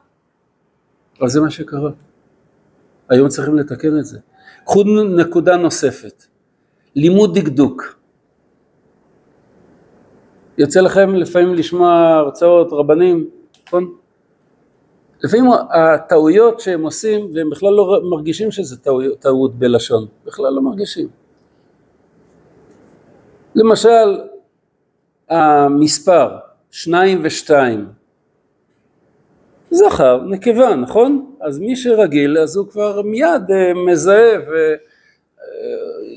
[1.21, 1.91] אבל זה מה שקרה.
[3.09, 4.19] היום צריכים לתקן את זה.
[4.65, 4.83] קחו
[5.17, 6.25] נקודה נוספת,
[6.97, 8.01] לימוד דקדוק.
[10.59, 13.31] יוצא לכם לפעמים לשמוע הרצאות רבנים,
[13.67, 13.95] נכון?
[15.25, 21.09] לפעמים הטעויות שהם עושים, והם בכלל לא מרגישים שזה טעות, טעות בלשון, בכלל לא מרגישים.
[23.55, 24.21] למשל,
[25.29, 26.37] המספר
[26.71, 27.89] שניים ושתיים,
[29.71, 31.35] זכר, נקבה, נכון?
[31.41, 34.39] אז מי שרגיל, אז הוא כבר מיד אה, מזהה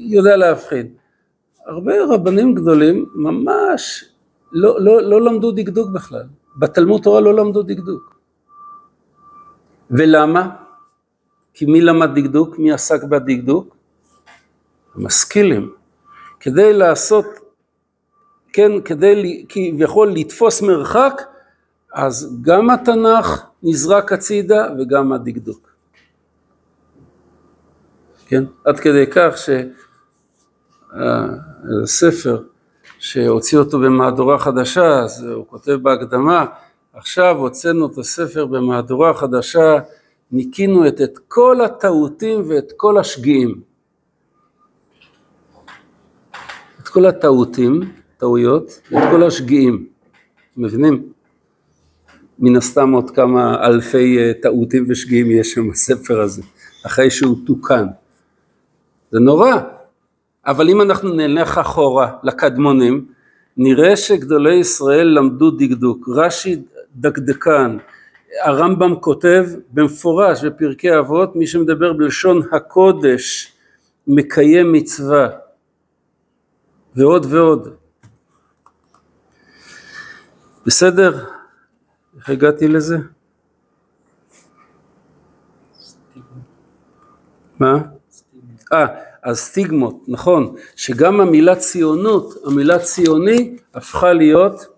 [0.09, 0.93] ויודע אה, להבחין.
[1.65, 4.05] הרבה רבנים גדולים ממש
[4.51, 6.23] לא, לא, לא למדו דקדוק בכלל.
[6.59, 8.12] בתלמוד תורה לא למדו דקדוק.
[9.97, 10.49] ולמה?
[11.53, 12.59] כי מי למד דקדוק?
[12.59, 13.75] מי עסק בדקדוק?
[14.95, 15.73] המשכילים.
[16.39, 17.25] כדי לעשות,
[18.53, 21.21] כן, כדי כביכול לתפוס מרחק,
[21.93, 25.69] אז גם התנ"ך נזרק הצידה וגם הדקדוק.
[28.27, 28.43] כן?
[28.65, 29.37] עד כדי כך
[30.93, 32.43] שהספר
[32.99, 36.45] שהוציא אותו במהדורה חדשה, אז הוא כותב בהקדמה,
[36.93, 39.79] עכשיו הוצאנו את הספר במהדורה חדשה,
[40.31, 43.61] ניקינו את, את כל הטעותים ואת כל השגיאים.
[46.81, 47.79] את כל הטעותים,
[48.17, 49.87] טעויות, ואת כל השגיאים.
[50.57, 51.03] מבינים?
[52.39, 56.41] מן הסתם עוד כמה אלפי אה, טעותים ושגיאים יש שם בספר הזה,
[56.85, 57.85] אחרי שהוא תוקן.
[59.11, 59.55] זה נורא.
[60.45, 63.05] אבל אם אנחנו נלך אחורה לקדמונים,
[63.57, 66.09] נראה שגדולי ישראל למדו דקדוק.
[66.15, 66.55] רש"י
[66.95, 67.77] דקדקן.
[68.43, 73.53] הרמב"ם כותב במפורש בפרקי אבות, מי שמדבר בלשון הקודש
[74.07, 75.29] מקיים מצווה,
[76.95, 77.75] ועוד ועוד.
[80.65, 81.25] בסדר?
[82.17, 82.97] איך הגעתי לזה?
[87.59, 87.77] מה?
[88.73, 88.85] אה,
[89.23, 94.72] אז סטיגמות, נכון, שגם המילה ציונות, המילה ציוני הפכה להיות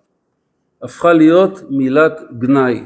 [0.86, 2.84] הפכה להיות מילת גנאי.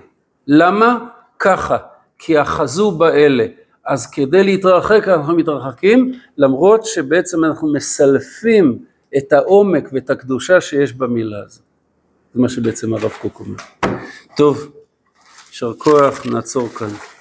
[0.47, 1.05] למה?
[1.39, 1.77] ככה,
[2.19, 3.45] כי אחזו באלה.
[3.85, 8.79] אז כדי להתרחק אנחנו מתרחקים, למרות שבעצם אנחנו מסלפים
[9.17, 11.63] את העומק ואת הקדושה שיש במילה הזאת.
[12.33, 13.57] זה מה שבעצם הרב קוק אומר.
[14.37, 14.71] טוב,
[15.49, 17.18] יישר כוח, נעצור כאן.